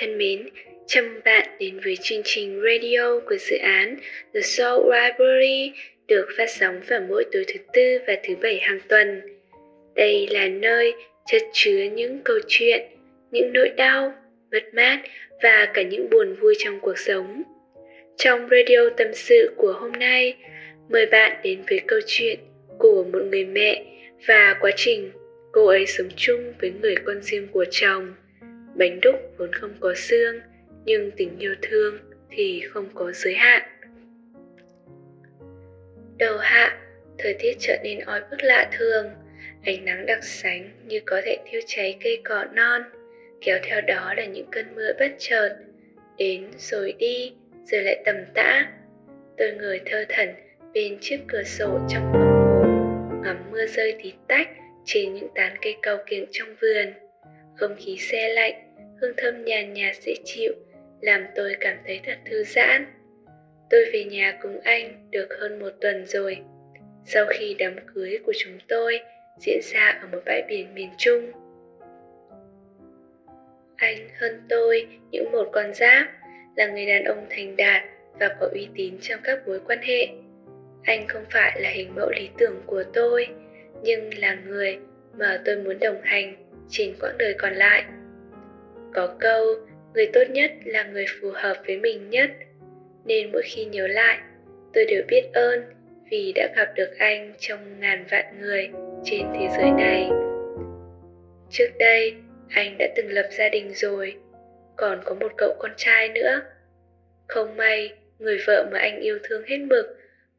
thân 0.00 0.18
mến, 0.18 0.48
chào 0.86 1.02
mừng 1.04 1.20
bạn 1.24 1.48
đến 1.58 1.80
với 1.84 1.96
chương 1.96 2.22
trình 2.24 2.62
radio 2.64 3.20
của 3.20 3.36
dự 3.36 3.56
án 3.56 3.96
The 4.34 4.40
Soul 4.40 4.94
Library 4.94 5.72
được 6.08 6.26
phát 6.36 6.50
sóng 6.50 6.80
vào 6.88 7.00
mỗi 7.08 7.24
tối 7.32 7.44
thứ 7.48 7.60
tư 7.72 7.98
và 8.06 8.16
thứ 8.22 8.34
bảy 8.42 8.58
hàng 8.58 8.80
tuần. 8.88 9.20
Đây 9.94 10.28
là 10.30 10.48
nơi 10.48 10.92
chất 11.26 11.42
chứa 11.52 11.82
những 11.92 12.20
câu 12.24 12.38
chuyện, 12.48 12.82
những 13.30 13.52
nỗi 13.52 13.68
đau, 13.68 14.12
mất 14.52 14.74
mát 14.74 14.98
và 15.42 15.68
cả 15.74 15.82
những 15.82 16.10
buồn 16.10 16.36
vui 16.40 16.54
trong 16.58 16.80
cuộc 16.80 16.98
sống. 16.98 17.42
Trong 18.16 18.48
radio 18.50 18.90
tâm 18.96 19.08
sự 19.14 19.50
của 19.56 19.72
hôm 19.72 19.92
nay, 19.92 20.36
mời 20.88 21.06
bạn 21.06 21.40
đến 21.42 21.62
với 21.70 21.80
câu 21.86 22.00
chuyện 22.06 22.38
của 22.78 23.04
một 23.12 23.22
người 23.30 23.44
mẹ 23.44 23.84
và 24.26 24.56
quá 24.60 24.70
trình 24.76 25.10
cô 25.52 25.66
ấy 25.66 25.86
sống 25.86 26.08
chung 26.16 26.52
với 26.60 26.72
người 26.82 26.94
con 27.04 27.22
riêng 27.22 27.48
của 27.52 27.64
chồng. 27.70 28.14
Bánh 28.78 29.00
đúc 29.02 29.16
vốn 29.36 29.52
không 29.52 29.74
có 29.80 29.94
xương, 29.96 30.40
nhưng 30.84 31.10
tình 31.16 31.38
yêu 31.38 31.54
thương 31.62 31.98
thì 32.30 32.62
không 32.70 32.88
có 32.94 33.12
giới 33.12 33.34
hạn. 33.34 33.62
Đầu 36.18 36.38
hạ, 36.38 36.78
thời 37.18 37.34
tiết 37.34 37.56
trở 37.58 37.76
nên 37.84 37.98
oi 37.98 38.20
bức 38.30 38.42
lạ 38.42 38.70
thường, 38.78 39.06
ánh 39.64 39.84
nắng 39.84 40.06
đặc 40.06 40.24
sánh 40.24 40.70
như 40.86 41.00
có 41.06 41.20
thể 41.24 41.36
thiêu 41.46 41.60
cháy 41.66 41.98
cây 42.04 42.20
cỏ 42.24 42.44
non, 42.52 42.82
kéo 43.40 43.58
theo 43.62 43.80
đó 43.80 44.14
là 44.16 44.24
những 44.24 44.46
cơn 44.52 44.74
mưa 44.74 44.92
bất 44.98 45.12
chợt, 45.18 45.56
đến 46.18 46.50
rồi 46.58 46.94
đi, 46.98 47.32
rồi 47.70 47.82
lại 47.82 48.02
tầm 48.04 48.16
tã. 48.34 48.72
Tôi 49.36 49.52
ngồi 49.52 49.80
thơ 49.86 50.04
thẩn 50.08 50.28
bên 50.74 50.98
chiếc 51.00 51.18
cửa 51.28 51.42
sổ 51.42 51.78
trong 51.88 52.10
phòng 52.12 52.60
ngủ, 52.60 53.22
ngắm 53.22 53.36
mưa 53.50 53.66
rơi 53.66 53.94
tí 54.02 54.12
tách 54.28 54.48
trên 54.84 55.14
những 55.14 55.28
tán 55.34 55.56
cây 55.62 55.76
cao 55.82 55.98
kiểng 56.06 56.26
trong 56.30 56.48
vườn. 56.60 56.92
Không 57.56 57.76
khí 57.78 57.96
xe 57.98 58.28
lạnh, 58.28 58.67
hương 59.00 59.12
thơm 59.16 59.44
nhàn 59.44 59.72
nhạt 59.72 59.96
dễ 60.00 60.14
chịu, 60.24 60.52
làm 61.00 61.26
tôi 61.36 61.56
cảm 61.60 61.76
thấy 61.86 62.00
thật 62.04 62.18
thư 62.30 62.44
giãn. 62.44 62.86
Tôi 63.70 63.84
về 63.92 64.04
nhà 64.04 64.38
cùng 64.42 64.60
anh 64.60 65.10
được 65.10 65.28
hơn 65.40 65.58
một 65.58 65.70
tuần 65.80 66.06
rồi. 66.06 66.38
Sau 67.04 67.26
khi 67.26 67.56
đám 67.58 67.76
cưới 67.94 68.18
của 68.26 68.32
chúng 68.38 68.58
tôi 68.68 69.00
diễn 69.40 69.60
ra 69.62 69.98
ở 70.02 70.08
một 70.12 70.18
bãi 70.26 70.42
biển 70.48 70.74
miền 70.74 70.90
Trung. 70.98 71.32
Anh 73.76 74.08
hơn 74.18 74.42
tôi 74.48 74.86
những 75.10 75.32
một 75.32 75.48
con 75.52 75.74
giáp, 75.74 76.08
là 76.56 76.66
người 76.66 76.86
đàn 76.86 77.04
ông 77.04 77.26
thành 77.30 77.56
đạt 77.56 77.82
và 78.20 78.36
có 78.40 78.48
uy 78.52 78.68
tín 78.74 78.98
trong 79.00 79.20
các 79.24 79.48
mối 79.48 79.60
quan 79.66 79.78
hệ. 79.82 80.08
Anh 80.84 81.08
không 81.08 81.24
phải 81.30 81.60
là 81.60 81.70
hình 81.70 81.94
mẫu 81.94 82.10
lý 82.10 82.28
tưởng 82.38 82.62
của 82.66 82.84
tôi, 82.94 83.26
nhưng 83.82 84.18
là 84.18 84.34
người 84.46 84.78
mà 85.18 85.42
tôi 85.44 85.56
muốn 85.56 85.78
đồng 85.78 86.02
hành 86.02 86.36
trên 86.68 86.94
quãng 87.00 87.18
đời 87.18 87.34
còn 87.38 87.54
lại. 87.54 87.84
Có 88.94 89.16
câu, 89.20 89.44
người 89.94 90.10
tốt 90.12 90.22
nhất 90.30 90.50
là 90.64 90.84
người 90.84 91.06
phù 91.20 91.30
hợp 91.34 91.56
với 91.66 91.76
mình 91.76 92.10
nhất, 92.10 92.30
nên 93.04 93.32
mỗi 93.32 93.42
khi 93.44 93.64
nhớ 93.64 93.86
lại, 93.86 94.18
tôi 94.74 94.84
đều 94.84 95.02
biết 95.08 95.22
ơn 95.32 95.62
vì 96.10 96.32
đã 96.32 96.48
gặp 96.56 96.72
được 96.74 96.90
anh 96.98 97.32
trong 97.38 97.80
ngàn 97.80 98.04
vạn 98.10 98.40
người 98.40 98.70
trên 99.04 99.26
thế 99.34 99.48
giới 99.56 99.70
này. 99.70 100.10
Trước 101.50 101.68
đây, 101.78 102.14
anh 102.48 102.78
đã 102.78 102.88
từng 102.96 103.12
lập 103.12 103.28
gia 103.38 103.48
đình 103.48 103.74
rồi, 103.74 104.14
còn 104.76 105.00
có 105.04 105.14
một 105.14 105.32
cậu 105.36 105.54
con 105.58 105.70
trai 105.76 106.08
nữa. 106.08 106.40
Không 107.26 107.56
may, 107.56 107.92
người 108.18 108.38
vợ 108.46 108.68
mà 108.72 108.78
anh 108.78 109.00
yêu 109.00 109.18
thương 109.22 109.42
hết 109.46 109.58
mực, 109.58 109.86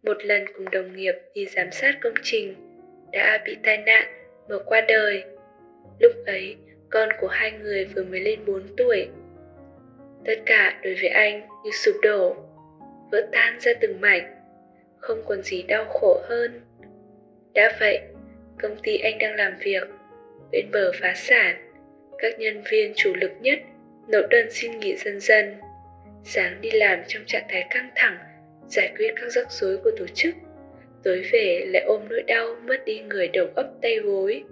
một 0.04 0.18
lần 0.24 0.46
cùng 0.54 0.70
đồng 0.72 0.96
nghiệp 0.96 1.16
đi 1.34 1.46
giám 1.46 1.72
sát 1.72 1.98
công 2.02 2.14
trình, 2.24 2.56
đã 3.12 3.42
bị 3.46 3.58
tai 3.64 3.78
nạn 3.78 4.08
mà 4.50 4.56
qua 4.66 4.82
đời. 4.82 5.24
Lúc 6.00 6.12
ấy, 6.26 6.56
con 6.90 7.10
của 7.20 7.28
hai 7.28 7.52
người 7.52 7.86
vừa 7.86 8.04
mới 8.04 8.20
lên 8.20 8.40
4 8.46 8.62
tuổi. 8.78 9.08
Tất 10.26 10.40
cả 10.46 10.80
đối 10.84 10.94
với 10.94 11.10
anh 11.10 11.48
như 11.64 11.72
sụp 11.72 11.96
đổ, 12.02 12.36
vỡ 13.12 13.28
tan 13.32 13.60
ra 13.60 13.72
từng 13.82 14.02
mảnh, 14.02 14.36
không 14.98 15.24
còn 15.26 15.44
gì 15.44 15.64
đau 15.64 15.86
khổ 15.86 16.22
hơn. 16.30 16.62
Đã 17.54 17.78
vậy, 17.80 18.00
công 18.62 18.76
ty 18.84 18.98
anh 18.98 19.18
đang 19.18 19.36
làm 19.36 19.54
việc, 19.60 19.88
bên 20.52 20.66
bờ 20.72 20.92
phá 21.02 21.14
sản, 21.16 21.72
các 22.18 22.40
nhân 22.40 22.64
viên 22.72 22.94
chủ 22.96 23.14
lực 23.16 23.32
nhất 23.42 23.60
nộp 24.08 24.26
đơn 24.30 24.48
xin 24.52 24.80
nghỉ 24.80 24.96
dần 24.96 25.20
dần. 25.20 25.56
Sáng 26.24 26.62
đi 26.62 26.72
làm 26.72 27.00
trong 27.08 27.24
trạng 27.26 27.46
thái 27.50 27.68
căng 27.70 27.90
thẳng, 27.96 28.18
giải 28.68 28.92
quyết 28.98 29.14
các 29.16 29.32
rắc 29.32 29.52
rối 29.52 29.78
của 29.78 29.92
tổ 29.98 30.06
chức. 30.14 30.36
Tối 31.04 31.24
về 31.32 31.66
lại 31.68 31.84
ôm 31.88 32.02
nỗi 32.10 32.22
đau 32.28 32.56
mất 32.68 32.86
đi 32.86 33.00
người 33.00 33.28
đầu 33.28 33.48
ấp 33.56 33.68
tay 33.82 33.98
gối. 33.98 34.44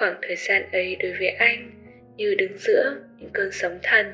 Khoảng 0.00 0.18
thời 0.22 0.36
gian 0.36 0.62
ấy 0.72 0.96
đối 0.96 1.12
với 1.12 1.28
anh 1.28 1.70
như 2.16 2.34
đứng 2.34 2.58
giữa 2.58 2.96
những 3.18 3.30
cơn 3.32 3.52
sóng 3.52 3.78
thần. 3.82 4.06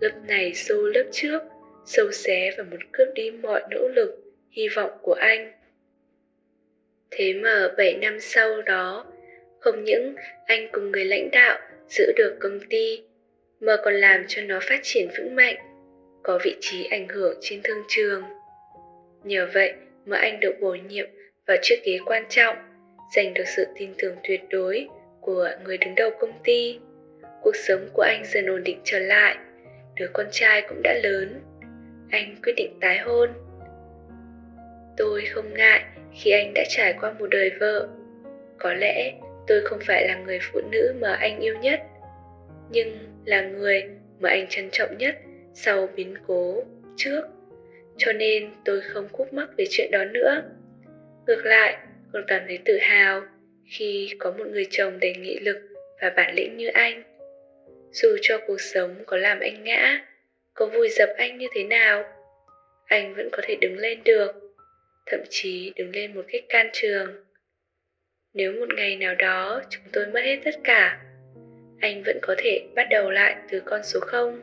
Lớp 0.00 0.10
này 0.26 0.54
xô 0.54 0.82
lớp 0.82 1.04
trước, 1.12 1.42
sâu 1.86 2.12
xé 2.12 2.50
và 2.58 2.64
muốn 2.64 2.80
cướp 2.92 3.08
đi 3.14 3.30
mọi 3.30 3.62
nỗ 3.70 3.88
lực, 3.88 4.10
hy 4.50 4.68
vọng 4.68 4.90
của 5.02 5.12
anh. 5.12 5.52
Thế 7.10 7.34
mà 7.34 7.68
7 7.76 7.94
năm 7.94 8.20
sau 8.20 8.62
đó, 8.62 9.12
không 9.60 9.84
những 9.84 10.14
anh 10.46 10.68
cùng 10.72 10.90
người 10.90 11.04
lãnh 11.04 11.30
đạo 11.30 11.58
giữ 11.88 12.12
được 12.16 12.36
công 12.40 12.60
ty, 12.70 13.02
mà 13.60 13.76
còn 13.84 13.94
làm 13.94 14.24
cho 14.28 14.42
nó 14.42 14.60
phát 14.62 14.80
triển 14.82 15.08
vững 15.18 15.34
mạnh, 15.34 15.56
có 16.22 16.38
vị 16.44 16.56
trí 16.60 16.84
ảnh 16.84 17.08
hưởng 17.08 17.38
trên 17.40 17.60
thương 17.64 17.82
trường. 17.88 18.22
Nhờ 19.24 19.48
vậy 19.54 19.72
mà 20.06 20.16
anh 20.16 20.40
được 20.40 20.54
bổ 20.60 20.74
nhiệm 20.74 21.06
vào 21.46 21.56
chức 21.62 21.78
ghế 21.84 21.98
quan 22.06 22.24
trọng, 22.28 22.56
giành 23.16 23.34
được 23.34 23.48
sự 23.56 23.66
tin 23.76 23.90
tưởng 23.98 24.16
tuyệt 24.22 24.40
đối 24.50 24.88
của 25.24 25.50
người 25.64 25.78
đứng 25.78 25.94
đầu 25.94 26.10
công 26.20 26.32
ty. 26.44 26.78
Cuộc 27.42 27.56
sống 27.56 27.88
của 27.92 28.02
anh 28.02 28.22
dần 28.24 28.46
ổn 28.46 28.64
định 28.64 28.78
trở 28.84 28.98
lại, 28.98 29.36
đứa 29.94 30.06
con 30.12 30.26
trai 30.30 30.62
cũng 30.68 30.82
đã 30.82 30.94
lớn. 31.02 31.40
Anh 32.10 32.36
quyết 32.42 32.52
định 32.56 32.78
tái 32.80 32.98
hôn. 32.98 33.30
Tôi 34.96 35.24
không 35.24 35.54
ngại 35.54 35.84
khi 36.12 36.30
anh 36.30 36.54
đã 36.54 36.64
trải 36.68 36.94
qua 37.00 37.12
một 37.18 37.26
đời 37.30 37.50
vợ. 37.60 37.88
Có 38.58 38.74
lẽ 38.74 39.12
tôi 39.46 39.60
không 39.64 39.78
phải 39.86 40.08
là 40.08 40.16
người 40.16 40.38
phụ 40.42 40.60
nữ 40.72 40.94
mà 41.00 41.12
anh 41.12 41.40
yêu 41.40 41.54
nhất, 41.58 41.80
nhưng 42.70 42.98
là 43.24 43.42
người 43.42 43.88
mà 44.20 44.30
anh 44.30 44.46
trân 44.48 44.70
trọng 44.70 44.98
nhất 44.98 45.14
sau 45.54 45.88
biến 45.96 46.14
cố 46.26 46.62
trước. 46.96 47.22
Cho 47.96 48.12
nên 48.12 48.50
tôi 48.64 48.80
không 48.80 49.08
khúc 49.12 49.32
mắc 49.32 49.48
về 49.56 49.64
chuyện 49.70 49.90
đó 49.90 50.04
nữa. 50.04 50.42
Ngược 51.26 51.44
lại, 51.44 51.76
còn 52.12 52.24
cảm 52.26 52.42
thấy 52.46 52.58
tự 52.64 52.78
hào 52.80 53.22
khi 53.66 54.14
có 54.18 54.30
một 54.30 54.44
người 54.50 54.66
chồng 54.70 55.00
đầy 55.00 55.14
nghị 55.14 55.38
lực 55.38 55.56
và 56.00 56.10
bản 56.16 56.34
lĩnh 56.34 56.56
như 56.56 56.68
anh. 56.68 57.02
Dù 57.92 58.16
cho 58.22 58.38
cuộc 58.46 58.60
sống 58.60 58.94
có 59.06 59.16
làm 59.16 59.40
anh 59.40 59.64
ngã, 59.64 60.06
có 60.54 60.66
vùi 60.66 60.88
dập 60.88 61.08
anh 61.16 61.38
như 61.38 61.46
thế 61.54 61.64
nào, 61.64 62.04
anh 62.86 63.14
vẫn 63.14 63.28
có 63.32 63.42
thể 63.42 63.56
đứng 63.60 63.78
lên 63.78 64.00
được, 64.04 64.32
thậm 65.06 65.20
chí 65.30 65.72
đứng 65.76 65.90
lên 65.90 66.14
một 66.14 66.24
cách 66.28 66.44
can 66.48 66.70
trường. 66.72 67.24
Nếu 68.34 68.52
một 68.52 68.68
ngày 68.76 68.96
nào 68.96 69.14
đó 69.14 69.62
chúng 69.70 69.82
tôi 69.92 70.06
mất 70.06 70.20
hết 70.24 70.38
tất 70.44 70.54
cả, 70.64 71.00
anh 71.80 72.02
vẫn 72.02 72.18
có 72.22 72.34
thể 72.38 72.62
bắt 72.74 72.86
đầu 72.90 73.10
lại 73.10 73.36
từ 73.50 73.62
con 73.64 73.80
số 73.84 74.00
0. 74.00 74.40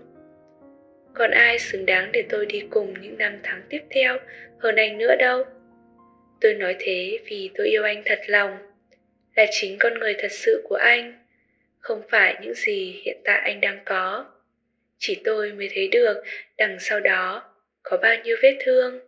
Còn 1.13 1.31
ai 1.31 1.59
xứng 1.59 1.85
đáng 1.85 2.11
để 2.11 2.23
tôi 2.29 2.45
đi 2.45 2.63
cùng 2.69 2.93
những 3.01 3.17
năm 3.17 3.39
tháng 3.43 3.61
tiếp 3.69 3.81
theo 3.89 4.17
hơn 4.59 4.75
anh 4.75 4.97
nữa 4.97 5.15
đâu. 5.19 5.43
Tôi 6.41 6.53
nói 6.53 6.75
thế 6.79 7.19
vì 7.25 7.49
tôi 7.55 7.67
yêu 7.67 7.83
anh 7.83 8.01
thật 8.05 8.19
lòng, 8.27 8.70
là 9.35 9.45
chính 9.51 9.77
con 9.79 9.99
người 9.99 10.15
thật 10.19 10.31
sự 10.31 10.61
của 10.63 10.75
anh, 10.75 11.25
không 11.79 12.01
phải 12.09 12.35
những 12.41 12.53
gì 12.53 13.01
hiện 13.05 13.17
tại 13.23 13.41
anh 13.43 13.61
đang 13.61 13.79
có. 13.85 14.25
Chỉ 14.97 15.21
tôi 15.23 15.51
mới 15.51 15.69
thấy 15.73 15.87
được 15.87 16.23
đằng 16.57 16.77
sau 16.79 16.99
đó 16.99 17.53
có 17.83 17.97
bao 17.97 18.15
nhiêu 18.23 18.37
vết 18.41 18.57
thương, 18.59 18.99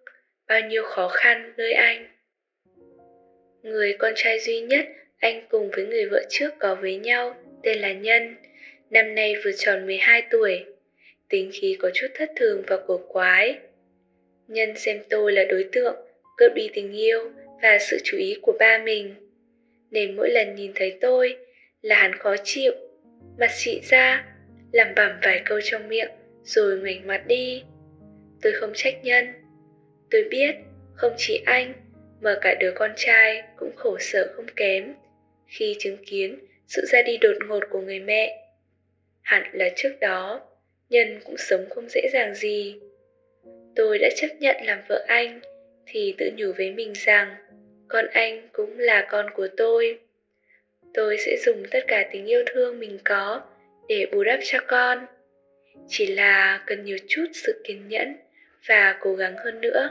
bao 0.48 0.62
nhiêu 0.62 0.84
khó 0.84 1.08
khăn 1.08 1.54
nơi 1.58 1.74
anh. 1.74 2.08
Người 3.62 3.96
con 4.00 4.14
trai 4.16 4.40
duy 4.40 4.60
nhất 4.60 4.86
anh 5.20 5.46
cùng 5.50 5.70
với 5.72 5.86
người 5.86 6.06
vợ 6.06 6.24
trước 6.30 6.50
có 6.60 6.76
với 6.76 6.96
nhau 6.96 7.36
tên 7.64 7.80
là 7.80 7.94
Nhân, 7.94 8.36
năm 8.90 9.16
nay 9.16 9.36
vừa 9.46 9.52
tròn 9.52 9.86
12 9.86 10.24
tuổi. 10.30 10.66
Tính 11.30 11.52
khí 11.54 11.78
có 11.80 11.92
chút 11.94 12.08
thất 12.14 12.30
thường 12.36 12.64
và 12.68 12.78
cổ 12.88 13.02
quái. 13.08 13.60
Nhân 14.48 14.76
xem 14.76 15.00
tôi 15.10 15.32
là 15.32 15.44
đối 15.44 15.66
tượng, 15.72 15.96
cướp 16.38 16.54
đi 16.56 16.70
tình 16.74 16.94
yêu 16.94 17.32
và 17.62 17.78
sự 17.80 17.98
chú 18.04 18.18
ý 18.18 18.38
của 18.42 18.54
ba 18.60 18.78
mình. 18.78 19.23
Nên 19.94 20.16
mỗi 20.16 20.30
lần 20.30 20.56
nhìn 20.56 20.72
thấy 20.76 20.98
tôi 21.02 21.38
là 21.82 21.96
hắn 21.96 22.16
khó 22.20 22.36
chịu, 22.44 22.74
mặt 23.38 23.52
xị 23.52 23.80
ra, 23.90 24.26
làm 24.72 24.88
bẩm 24.96 25.12
vài 25.22 25.42
câu 25.46 25.60
trong 25.64 25.88
miệng 25.88 26.10
rồi 26.44 26.78
ngoảnh 26.78 27.08
mặt 27.08 27.28
đi. 27.28 27.64
Tôi 28.42 28.54
không 28.54 28.72
trách 28.76 29.04
Nhân. 29.04 29.28
Tôi 30.12 30.24
biết 30.30 30.56
không 30.94 31.14
chỉ 31.18 31.42
anh 31.46 31.74
mà 32.22 32.38
cả 32.42 32.56
đứa 32.60 32.72
con 32.76 32.92
trai 32.96 33.44
cũng 33.58 33.72
khổ 33.76 33.98
sở 34.00 34.34
không 34.36 34.46
kém 34.56 34.94
khi 35.48 35.76
chứng 35.80 35.98
kiến 36.06 36.40
sự 36.68 36.86
ra 36.92 37.02
đi 37.02 37.18
đột 37.18 37.38
ngột 37.48 37.64
của 37.70 37.82
người 37.82 38.00
mẹ. 38.00 38.40
Hẳn 39.22 39.44
là 39.54 39.70
trước 39.76 39.94
đó, 40.02 40.42
Nhân 40.90 41.20
cũng 41.26 41.38
sống 41.38 41.66
không 41.70 41.90
dễ 41.90 42.02
dàng 42.14 42.36
gì. 42.36 42.76
Tôi 43.76 43.98
đã 43.98 44.10
chấp 44.16 44.28
nhận 44.40 44.56
làm 44.64 44.82
vợ 44.90 45.06
anh 45.08 45.40
thì 45.86 46.16
tự 46.18 46.32
nhủ 46.38 46.52
với 46.58 46.72
mình 46.72 46.94
rằng 46.96 47.36
con 47.94 48.06
anh 48.08 48.48
cũng 48.52 48.80
là 48.80 49.08
con 49.12 49.26
của 49.34 49.48
tôi. 49.58 50.00
Tôi 50.94 51.18
sẽ 51.18 51.38
dùng 51.46 51.64
tất 51.72 51.80
cả 51.88 52.10
tình 52.12 52.26
yêu 52.26 52.44
thương 52.54 52.80
mình 52.80 53.00
có 53.04 53.42
để 53.88 54.06
bù 54.12 54.24
đắp 54.24 54.40
cho 54.44 54.60
con. 54.68 55.06
chỉ 55.88 56.06
là 56.06 56.64
cần 56.68 56.86
nhiều 56.86 56.98
chút 57.08 57.26
sự 57.34 57.62
kiên 57.64 57.88
nhẫn 57.88 58.16
và 58.68 58.98
cố 59.02 59.16
gắng 59.16 59.36
hơn 59.38 59.62
nữa 59.62 59.90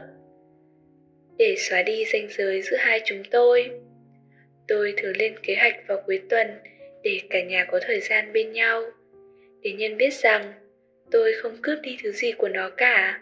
để 1.39 1.57
xóa 1.59 1.83
đi 1.83 2.05
ranh 2.13 2.29
giới 2.31 2.63
giữa 2.63 2.77
hai 2.77 3.01
chúng 3.05 3.23
tôi 3.31 3.71
tôi 4.69 4.95
thường 4.97 5.17
lên 5.17 5.35
kế 5.43 5.57
hoạch 5.57 5.75
vào 5.87 6.03
cuối 6.07 6.21
tuần 6.29 6.47
để 7.03 7.21
cả 7.31 7.43
nhà 7.43 7.65
có 7.65 7.81
thời 7.83 8.01
gian 8.01 8.33
bên 8.33 8.53
nhau 8.53 8.83
để 9.63 9.73
nhân 9.73 9.97
biết 9.97 10.15
rằng 10.15 10.53
tôi 11.11 11.33
không 11.33 11.57
cướp 11.63 11.79
đi 11.83 11.97
thứ 12.03 12.13
gì 12.13 12.33
của 12.33 12.49
nó 12.49 12.71
cả, 12.71 13.21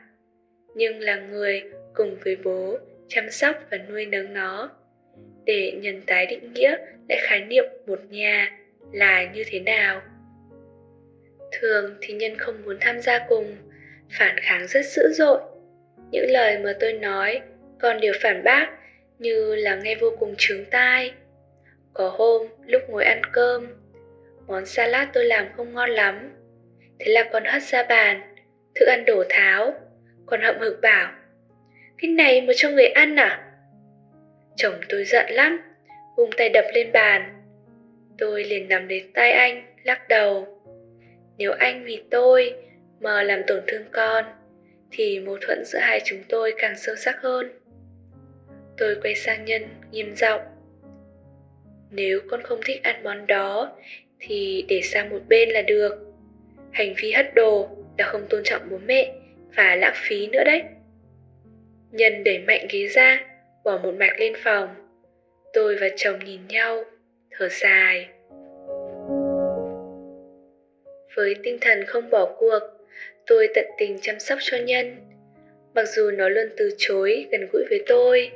nhưng 0.75 1.01
là 1.01 1.17
người 1.17 1.63
cùng 1.95 2.17
với 2.25 2.37
bố 2.37 2.79
chăm 3.11 3.31
sóc 3.31 3.57
và 3.71 3.79
nuôi 3.89 4.07
nấng 4.07 4.35
nó. 4.35 4.71
Để 5.45 5.73
nhân 5.73 6.03
tái 6.07 6.27
định 6.27 6.53
nghĩa, 6.53 6.77
lại 7.09 7.19
khái 7.23 7.41
niệm 7.41 7.65
một 7.87 8.01
nhà 8.11 8.59
là 8.93 9.25
như 9.25 9.45
thế 9.47 9.61
nào? 9.61 10.03
Thường 11.53 11.97
thì 12.01 12.15
nhân 12.15 12.39
không 12.39 12.63
muốn 12.65 12.77
tham 12.81 13.01
gia 13.01 13.19
cùng, 13.29 13.57
phản 14.19 14.37
kháng 14.41 14.67
rất 14.67 14.85
dữ 14.85 15.03
dội. 15.13 15.41
Những 16.11 16.31
lời 16.31 16.59
mà 16.59 16.73
tôi 16.81 16.93
nói, 16.93 17.41
còn 17.81 18.01
điều 18.01 18.13
phản 18.21 18.45
bác 18.45 18.67
như 19.19 19.55
là 19.55 19.77
nghe 19.77 19.95
vô 19.95 20.17
cùng 20.19 20.35
trướng 20.39 20.65
tai. 20.65 21.13
Có 21.95 22.09
hôm, 22.09 22.47
lúc 22.67 22.83
ngồi 22.89 23.05
ăn 23.05 23.23
cơm, 23.33 23.67
món 24.47 24.67
salad 24.67 25.09
tôi 25.13 25.25
làm 25.25 25.47
không 25.57 25.75
ngon 25.75 25.91
lắm. 25.91 26.31
Thế 26.99 27.13
là 27.13 27.29
con 27.33 27.45
hất 27.45 27.63
ra 27.63 27.83
bàn, 27.83 28.35
thức 28.75 28.87
ăn 28.87 29.05
đổ 29.05 29.25
tháo 29.29 29.75
còn 30.27 30.41
hậm 30.41 30.59
hực 30.61 30.81
bảo 30.81 31.13
cái 32.01 32.11
này 32.11 32.41
mà 32.41 32.53
cho 32.57 32.71
người 32.71 32.87
ăn 32.87 33.17
à? 33.17 33.53
Chồng 34.57 34.75
tôi 34.89 35.05
giận 35.05 35.27
lắm 35.31 35.61
vung 36.17 36.31
tay 36.37 36.49
đập 36.49 36.65
lên 36.75 36.93
bàn. 36.93 37.43
Tôi 38.19 38.45
liền 38.45 38.69
nắm 38.69 38.89
đến 38.89 39.13
tay 39.15 39.33
anh, 39.33 39.63
lắc 39.85 40.09
đầu. 40.09 40.61
Nếu 41.39 41.53
anh 41.53 41.85
vì 41.85 42.03
tôi 42.11 42.55
mà 43.01 43.23
làm 43.23 43.43
tổn 43.47 43.61
thương 43.67 43.85
con, 43.93 44.25
thì 44.91 45.21
mâu 45.21 45.39
thuẫn 45.41 45.65
giữa 45.65 45.79
hai 45.79 46.01
chúng 46.05 46.23
tôi 46.29 46.55
càng 46.59 46.75
sâu 46.77 46.97
sắc 46.97 47.23
hơn. 47.23 47.51
Tôi 48.77 48.97
quay 49.03 49.15
sang 49.15 49.45
nhân, 49.45 49.63
nghiêm 49.91 50.17
giọng. 50.17 50.41
Nếu 51.91 52.21
con 52.31 52.43
không 52.43 52.61
thích 52.65 52.83
ăn 52.83 53.03
món 53.03 53.27
đó, 53.27 53.77
thì 54.21 54.65
để 54.69 54.81
sang 54.83 55.11
một 55.11 55.21
bên 55.29 55.49
là 55.49 55.63
được. 55.63 55.93
Hành 56.73 56.95
vi 57.03 57.13
hất 57.13 57.35
đồ 57.35 57.69
là 57.99 58.05
không 58.05 58.27
tôn 58.29 58.43
trọng 58.45 58.63
bố 58.71 58.79
mẹ 58.87 59.13
và 59.57 59.77
lãng 59.77 59.95
phí 59.97 60.27
nữa 60.27 60.45
đấy 60.45 60.63
nhân 61.93 62.25
đẩy 62.25 62.39
mạnh 62.39 62.67
ghế 62.71 62.87
ra, 62.87 63.25
bỏ 63.65 63.81
một 63.83 63.95
mạch 63.95 64.21
lên 64.21 64.33
phòng. 64.45 64.69
Tôi 65.53 65.77
và 65.81 65.89
chồng 65.97 66.19
nhìn 66.25 66.41
nhau, 66.49 66.85
thở 67.31 67.49
dài. 67.49 68.09
Với 71.17 71.35
tinh 71.43 71.59
thần 71.61 71.85
không 71.87 72.11
bỏ 72.11 72.35
cuộc, 72.39 72.61
tôi 73.27 73.49
tận 73.55 73.67
tình 73.79 73.99
chăm 74.03 74.19
sóc 74.19 74.39
cho 74.43 74.57
nhân. 74.57 74.97
Mặc 75.75 75.85
dù 75.89 76.11
nó 76.11 76.29
luôn 76.29 76.47
từ 76.57 76.71
chối, 76.79 77.27
gần 77.31 77.49
gũi 77.53 77.63
với 77.71 77.83
tôi, 77.87 78.31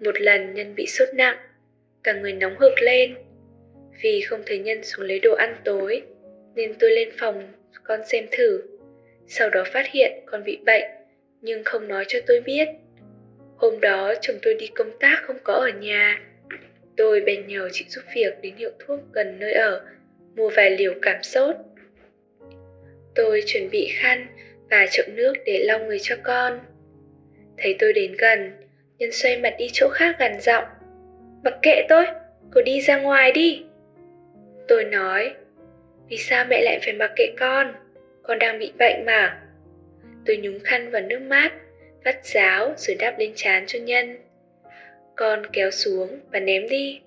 một 0.00 0.20
lần 0.20 0.54
nhân 0.54 0.74
bị 0.74 0.86
sốt 0.86 1.08
nặng, 1.14 1.36
cả 2.02 2.12
người 2.12 2.32
nóng 2.32 2.56
hực 2.58 2.72
lên. 2.82 3.14
Vì 4.02 4.20
không 4.20 4.42
thấy 4.46 4.58
nhân 4.58 4.84
xuống 4.84 5.06
lấy 5.06 5.18
đồ 5.18 5.34
ăn 5.34 5.56
tối, 5.64 6.02
nên 6.54 6.74
tôi 6.78 6.90
lên 6.90 7.08
phòng 7.18 7.52
con 7.84 8.00
xem 8.06 8.26
thử, 8.30 8.62
sau 9.28 9.50
đó 9.50 9.64
phát 9.72 9.86
hiện 9.92 10.12
con 10.26 10.44
bị 10.44 10.58
bệnh 10.66 10.97
nhưng 11.40 11.64
không 11.64 11.88
nói 11.88 12.04
cho 12.08 12.18
tôi 12.26 12.40
biết. 12.40 12.68
Hôm 13.56 13.80
đó 13.80 14.14
chồng 14.20 14.36
tôi 14.42 14.54
đi 14.54 14.66
công 14.66 14.90
tác 15.00 15.22
không 15.22 15.36
có 15.44 15.54
ở 15.54 15.68
nhà. 15.68 16.20
Tôi 16.96 17.20
bèn 17.20 17.46
nhờ 17.46 17.68
chị 17.72 17.84
giúp 17.88 18.02
việc 18.14 18.34
đến 18.42 18.56
hiệu 18.56 18.70
thuốc 18.78 19.00
gần 19.12 19.38
nơi 19.38 19.52
ở, 19.52 19.86
mua 20.36 20.50
vài 20.50 20.70
liều 20.70 20.94
cảm 21.02 21.22
sốt. 21.22 21.56
Tôi 23.14 23.42
chuẩn 23.46 23.70
bị 23.70 23.88
khăn 23.94 24.26
và 24.70 24.86
chậu 24.90 25.06
nước 25.14 25.32
để 25.46 25.64
lau 25.64 25.78
người 25.78 25.98
cho 26.02 26.16
con. 26.22 26.60
Thấy 27.58 27.76
tôi 27.78 27.92
đến 27.92 28.12
gần, 28.18 28.52
nhân 28.98 29.12
xoay 29.12 29.36
mặt 29.36 29.54
đi 29.58 29.68
chỗ 29.72 29.88
khác 29.88 30.16
gần 30.18 30.40
giọng, 30.40 30.64
mặc 31.44 31.54
kệ 31.62 31.86
tôi 31.88 32.06
cô 32.54 32.62
đi 32.62 32.80
ra 32.80 32.98
ngoài 32.98 33.32
đi. 33.32 33.64
Tôi 34.68 34.84
nói, 34.84 35.34
vì 36.08 36.16
sao 36.16 36.44
mẹ 36.48 36.62
lại 36.62 36.78
phải 36.82 36.92
mặc 36.92 37.10
kệ 37.16 37.34
con? 37.38 37.74
Con 38.22 38.38
đang 38.38 38.58
bị 38.58 38.72
bệnh 38.78 39.04
mà 39.06 39.40
tôi 40.28 40.36
nhúng 40.36 40.60
khăn 40.64 40.90
vào 40.90 41.02
nước 41.02 41.22
mát, 41.22 41.52
vắt 42.04 42.24
ráo 42.24 42.74
rồi 42.76 42.96
đắp 43.00 43.18
lên 43.18 43.32
trán 43.34 43.64
cho 43.66 43.78
nhân. 43.78 44.16
Con 45.16 45.42
kéo 45.52 45.70
xuống 45.70 46.20
và 46.32 46.40
ném 46.40 46.68
đi. 46.68 47.00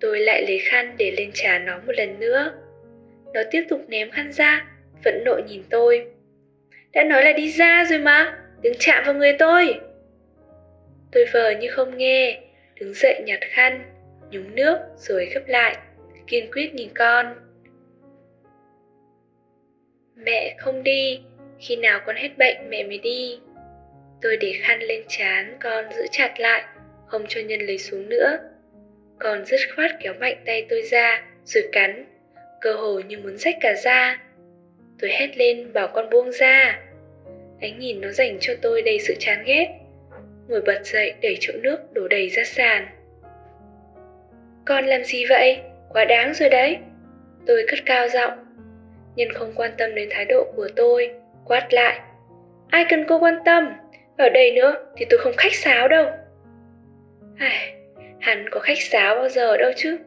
Tôi 0.00 0.20
lại 0.20 0.46
lấy 0.48 0.58
khăn 0.58 0.94
để 0.98 1.14
lên 1.16 1.30
trán 1.34 1.66
nó 1.66 1.78
một 1.86 1.92
lần 1.96 2.20
nữa. 2.20 2.52
Nó 3.34 3.40
tiếp 3.50 3.64
tục 3.68 3.80
ném 3.88 4.10
khăn 4.10 4.32
ra 4.32 4.66
vẫn 5.04 5.24
nộ 5.24 5.40
nhìn 5.48 5.62
tôi. 5.70 6.06
Đã 6.92 7.04
nói 7.04 7.24
là 7.24 7.32
đi 7.32 7.50
ra 7.50 7.84
rồi 7.84 7.98
mà, 7.98 8.38
đừng 8.62 8.74
chạm 8.78 9.04
vào 9.04 9.14
người 9.14 9.32
tôi. 9.38 9.80
Tôi 11.12 11.24
vờ 11.32 11.50
như 11.50 11.68
không 11.70 11.98
nghe, 11.98 12.40
đứng 12.80 12.94
dậy 12.94 13.22
nhặt 13.26 13.40
khăn, 13.42 13.84
nhúng 14.30 14.54
nước 14.54 14.78
rồi 14.96 15.30
gấp 15.34 15.42
lại, 15.46 15.76
kiên 16.26 16.50
quyết 16.52 16.74
nhìn 16.74 16.88
con. 16.94 17.34
Mẹ 20.16 20.54
không 20.58 20.82
đi 20.82 21.20
khi 21.58 21.76
nào 21.76 22.00
con 22.06 22.16
hết 22.16 22.38
bệnh, 22.38 22.70
mẹ 22.70 22.84
mới 22.84 22.98
đi. 22.98 23.38
Tôi 24.22 24.36
để 24.36 24.52
khăn 24.62 24.80
lên 24.80 25.02
chán 25.08 25.56
con 25.60 25.84
giữ 25.92 26.06
chặt 26.10 26.40
lại, 26.40 26.64
không 27.06 27.24
cho 27.28 27.40
nhân 27.40 27.60
lấy 27.60 27.78
xuống 27.78 28.08
nữa. 28.08 28.38
Con 29.18 29.44
dứt 29.44 29.60
khoát 29.76 29.90
kéo 30.00 30.14
mạnh 30.20 30.36
tay 30.46 30.66
tôi 30.68 30.82
ra, 30.82 31.22
rồi 31.44 31.64
cắn. 31.72 32.04
Cơ 32.60 32.72
hồ 32.72 33.00
như 33.00 33.18
muốn 33.18 33.36
rách 33.36 33.54
cả 33.60 33.74
da. 33.74 34.20
Tôi 35.00 35.10
hét 35.10 35.36
lên, 35.36 35.72
bảo 35.72 35.88
con 35.94 36.10
buông 36.10 36.32
ra. 36.32 36.80
Ánh 37.60 37.78
nhìn 37.78 38.00
nó 38.00 38.10
dành 38.10 38.38
cho 38.40 38.54
tôi 38.62 38.82
đầy 38.82 38.98
sự 38.98 39.14
chán 39.18 39.42
ghét. 39.46 39.68
Ngồi 40.48 40.60
bật 40.60 40.80
dậy, 40.84 41.14
đẩy 41.22 41.36
chậu 41.40 41.56
nước 41.56 41.92
đổ 41.92 42.08
đầy 42.08 42.28
ra 42.28 42.44
sàn. 42.44 42.86
Con 44.66 44.86
làm 44.86 45.04
gì 45.04 45.24
vậy? 45.28 45.60
Quá 45.88 46.04
đáng 46.04 46.34
rồi 46.34 46.48
đấy. 46.48 46.78
Tôi 47.46 47.66
cất 47.68 47.78
cao 47.86 48.08
giọng. 48.08 48.32
Nhân 49.16 49.32
không 49.32 49.52
quan 49.54 49.70
tâm 49.78 49.94
đến 49.94 50.08
thái 50.12 50.24
độ 50.24 50.52
của 50.56 50.68
tôi 50.76 51.14
quát 51.46 51.72
lại, 51.72 52.00
ai 52.70 52.84
cần 52.88 53.04
cô 53.08 53.18
quan 53.18 53.38
tâm? 53.44 53.72
Ở 54.16 54.28
đây 54.28 54.52
nữa 54.52 54.74
thì 54.96 55.06
tôi 55.10 55.18
không 55.18 55.32
khách 55.36 55.54
sáo 55.54 55.88
đâu. 55.88 56.06
Ai, 57.38 57.74
hắn 58.20 58.48
có 58.50 58.60
khách 58.60 58.82
sáo 58.82 59.14
bao 59.14 59.28
giờ 59.28 59.56
đâu 59.56 59.72
chứ? 59.76 59.98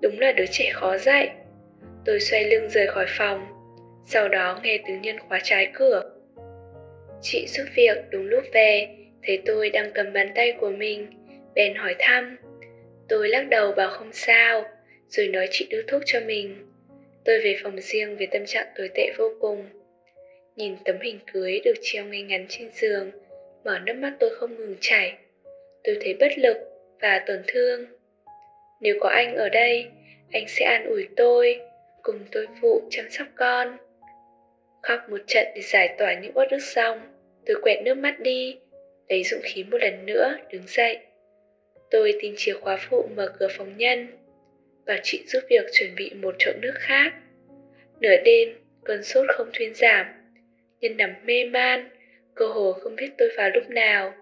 Đúng 0.00 0.20
là 0.20 0.32
đứa 0.32 0.46
trẻ 0.50 0.70
khó 0.72 0.98
dạy. 0.98 1.30
Tôi 2.04 2.20
xoay 2.20 2.44
lưng 2.44 2.68
rời 2.68 2.86
khỏi 2.86 3.06
phòng, 3.08 3.46
sau 4.06 4.28
đó 4.28 4.58
nghe 4.62 4.78
tiếng 4.86 5.02
nhân 5.02 5.18
khóa 5.18 5.40
trái 5.42 5.70
cửa. 5.74 6.02
Chị 7.22 7.46
giúp 7.48 7.64
việc 7.74 7.98
đúng 8.10 8.26
lúc 8.26 8.44
về, 8.52 8.88
thấy 9.26 9.42
tôi 9.46 9.70
đang 9.70 9.92
cầm 9.94 10.12
bàn 10.12 10.32
tay 10.34 10.52
của 10.60 10.70
mình, 10.70 11.10
bèn 11.54 11.74
hỏi 11.74 11.94
thăm. 11.98 12.36
Tôi 13.08 13.28
lắc 13.28 13.48
đầu 13.48 13.72
bảo 13.72 13.90
không 13.90 14.12
sao, 14.12 14.64
rồi 15.08 15.28
nói 15.28 15.48
chị 15.50 15.66
đưa 15.70 15.82
thuốc 15.82 16.02
cho 16.06 16.20
mình. 16.20 16.66
Tôi 17.24 17.40
về 17.44 17.56
phòng 17.62 17.80
riêng 17.80 18.16
với 18.16 18.26
tâm 18.26 18.46
trạng 18.46 18.66
tồi 18.76 18.88
tệ 18.94 19.12
vô 19.18 19.30
cùng 19.40 19.66
nhìn 20.58 20.76
tấm 20.84 21.00
hình 21.00 21.18
cưới 21.32 21.60
được 21.64 21.74
treo 21.82 22.04
ngay 22.04 22.22
ngắn 22.22 22.46
trên 22.48 22.70
giường, 22.74 23.10
mở 23.64 23.78
nước 23.78 23.94
mắt 23.94 24.12
tôi 24.20 24.30
không 24.34 24.56
ngừng 24.56 24.76
chảy. 24.80 25.14
Tôi 25.84 25.98
thấy 26.00 26.14
bất 26.20 26.38
lực 26.38 26.56
và 27.00 27.24
tổn 27.26 27.42
thương. 27.46 27.86
Nếu 28.80 28.96
có 29.00 29.08
anh 29.08 29.36
ở 29.36 29.48
đây, 29.48 29.86
anh 30.32 30.44
sẽ 30.48 30.64
an 30.64 30.84
ủi 30.84 31.08
tôi, 31.16 31.60
cùng 32.02 32.18
tôi 32.32 32.46
phụ 32.60 32.82
chăm 32.90 33.10
sóc 33.10 33.26
con. 33.34 33.76
Khóc 34.82 35.00
một 35.10 35.20
trận 35.26 35.46
để 35.54 35.60
giải 35.62 35.94
tỏa 35.98 36.14
những 36.14 36.32
uất 36.34 36.50
ức 36.50 36.62
xong, 36.62 37.00
tôi 37.46 37.56
quẹt 37.62 37.82
nước 37.82 37.94
mắt 37.94 38.20
đi, 38.20 38.58
lấy 39.08 39.24
dũng 39.24 39.42
khí 39.42 39.64
một 39.64 39.78
lần 39.80 40.06
nữa 40.06 40.36
đứng 40.50 40.66
dậy. 40.66 40.98
Tôi 41.90 42.14
tìm 42.20 42.34
chìa 42.36 42.54
khóa 42.54 42.78
phụ 42.90 43.08
mở 43.16 43.32
cửa 43.38 43.48
phòng 43.50 43.76
nhân, 43.76 44.08
bảo 44.86 44.96
chị 45.02 45.22
giúp 45.26 45.40
việc 45.50 45.64
chuẩn 45.72 45.94
bị 45.94 46.10
một 46.14 46.34
chậu 46.38 46.54
nước 46.62 46.74
khác. 46.74 47.12
Nửa 48.00 48.16
đêm, 48.24 48.48
cơn 48.84 49.02
sốt 49.02 49.26
không 49.28 49.50
thuyên 49.52 49.74
giảm 49.74 50.17
nhân 50.80 50.96
nằm 50.96 51.14
mê 51.24 51.44
man, 51.44 51.90
cơ 52.34 52.46
hồ 52.46 52.72
không 52.72 52.96
biết 52.96 53.10
tôi 53.18 53.28
vào 53.36 53.50
lúc 53.50 53.70
nào. 53.70 54.14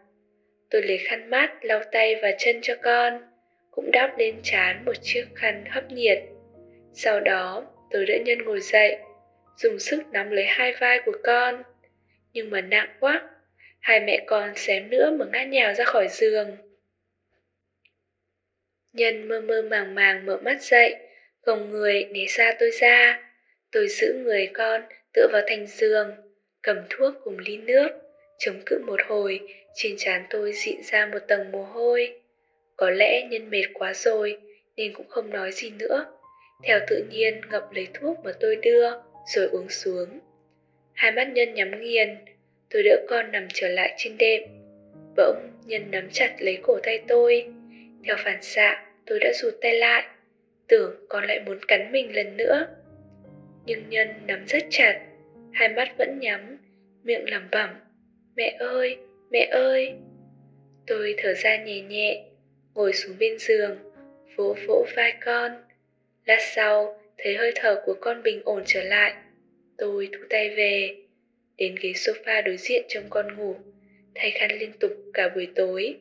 Tôi 0.70 0.82
lấy 0.82 0.98
khăn 0.98 1.30
mát, 1.30 1.64
lau 1.64 1.82
tay 1.92 2.16
và 2.22 2.32
chân 2.38 2.58
cho 2.62 2.74
con, 2.82 3.20
cũng 3.70 3.90
đắp 3.90 4.18
lên 4.18 4.34
chán 4.42 4.84
một 4.84 4.92
chiếc 5.02 5.24
khăn 5.34 5.64
hấp 5.70 5.92
nhiệt. 5.92 6.18
Sau 6.94 7.20
đó, 7.20 7.66
tôi 7.90 8.06
đỡ 8.06 8.14
nhân 8.24 8.38
ngồi 8.38 8.60
dậy, 8.60 8.96
dùng 9.56 9.78
sức 9.78 10.02
nắm 10.12 10.30
lấy 10.30 10.44
hai 10.44 10.72
vai 10.72 11.00
của 11.04 11.16
con. 11.24 11.62
Nhưng 12.32 12.50
mà 12.50 12.60
nặng 12.60 12.88
quá, 13.00 13.22
hai 13.80 14.00
mẹ 14.00 14.24
con 14.26 14.56
xém 14.56 14.90
nữa 14.90 15.10
mà 15.18 15.26
ngã 15.32 15.44
nhào 15.44 15.74
ra 15.74 15.84
khỏi 15.84 16.08
giường. 16.08 16.56
Nhân 18.92 19.28
mơ 19.28 19.40
mơ 19.40 19.62
màng 19.62 19.94
màng 19.94 20.26
mở 20.26 20.38
mắt 20.42 20.62
dậy, 20.62 20.96
gồng 21.42 21.70
người 21.70 22.04
né 22.04 22.24
xa 22.28 22.54
tôi 22.58 22.70
ra. 22.70 23.22
Tôi 23.72 23.88
giữ 23.88 24.14
người 24.24 24.50
con 24.54 24.82
tựa 25.12 25.28
vào 25.32 25.42
thành 25.46 25.66
giường 25.66 26.25
cầm 26.66 26.76
thuốc 26.90 27.14
cùng 27.24 27.38
ly 27.38 27.56
nước 27.56 27.88
chống 28.38 28.60
cự 28.66 28.78
một 28.86 29.00
hồi 29.08 29.40
trên 29.74 29.94
trán 29.98 30.24
tôi 30.30 30.52
dịn 30.52 30.82
ra 30.82 31.06
một 31.06 31.18
tầng 31.28 31.52
mồ 31.52 31.62
hôi 31.62 32.20
có 32.76 32.90
lẽ 32.90 33.22
nhân 33.30 33.50
mệt 33.50 33.64
quá 33.74 33.94
rồi 33.94 34.38
nên 34.76 34.92
cũng 34.92 35.08
không 35.08 35.30
nói 35.30 35.52
gì 35.52 35.70
nữa 35.70 36.06
theo 36.62 36.80
tự 36.88 37.04
nhiên 37.10 37.40
ngập 37.50 37.62
lấy 37.72 37.88
thuốc 37.94 38.16
mà 38.24 38.32
tôi 38.40 38.56
đưa 38.56 38.90
rồi 39.34 39.46
uống 39.46 39.68
xuống 39.68 40.20
Hai 40.96 41.12
mắt 41.12 41.28
Nhân 41.28 41.54
nhắm 41.54 41.80
nghiền, 41.80 42.16
tôi 42.70 42.82
đỡ 42.82 42.96
con 43.08 43.32
nằm 43.32 43.48
trở 43.54 43.68
lại 43.68 43.94
trên 43.96 44.18
đệm. 44.18 44.42
Bỗng, 45.16 45.50
Nhân 45.66 45.90
nắm 45.90 46.08
chặt 46.12 46.34
lấy 46.38 46.58
cổ 46.62 46.78
tay 46.82 47.00
tôi. 47.08 47.46
Theo 48.04 48.16
phản 48.18 48.42
xạ, 48.42 48.84
tôi 49.06 49.18
đã 49.20 49.32
rụt 49.34 49.54
tay 49.60 49.74
lại, 49.74 50.04
tưởng 50.68 51.06
con 51.08 51.24
lại 51.24 51.40
muốn 51.40 51.58
cắn 51.68 51.92
mình 51.92 52.16
lần 52.16 52.36
nữa. 52.36 52.66
Nhưng 53.66 53.88
Nhân 53.88 54.08
nắm 54.26 54.44
rất 54.46 54.62
chặt, 54.70 55.00
hai 55.52 55.68
mắt 55.68 55.98
vẫn 55.98 56.18
nhắm, 56.20 56.55
miệng 57.06 57.30
lẩm 57.30 57.48
bẩm. 57.52 57.70
Mẹ 58.36 58.56
ơi, 58.58 58.96
mẹ 59.30 59.48
ơi! 59.50 59.92
Tôi 60.86 61.14
thở 61.18 61.34
ra 61.34 61.64
nhẹ 61.64 61.80
nhẹ, 61.80 62.24
ngồi 62.74 62.92
xuống 62.92 63.16
bên 63.18 63.38
giường, 63.38 63.78
vỗ 64.36 64.56
vỗ 64.66 64.86
vai 64.96 65.14
con. 65.24 65.52
Lát 66.24 66.38
sau, 66.40 67.00
thấy 67.18 67.36
hơi 67.36 67.52
thở 67.54 67.82
của 67.84 67.94
con 68.00 68.22
bình 68.22 68.42
ổn 68.44 68.62
trở 68.66 68.82
lại. 68.82 69.14
Tôi 69.78 70.08
thu 70.12 70.18
tay 70.30 70.50
về, 70.50 70.96
đến 71.56 71.74
ghế 71.80 71.92
sofa 71.92 72.42
đối 72.42 72.56
diện 72.56 72.84
trong 72.88 73.04
con 73.10 73.36
ngủ, 73.36 73.56
thay 74.14 74.30
khăn 74.30 74.50
liên 74.58 74.72
tục 74.80 74.92
cả 75.14 75.28
buổi 75.28 75.48
tối. 75.54 75.96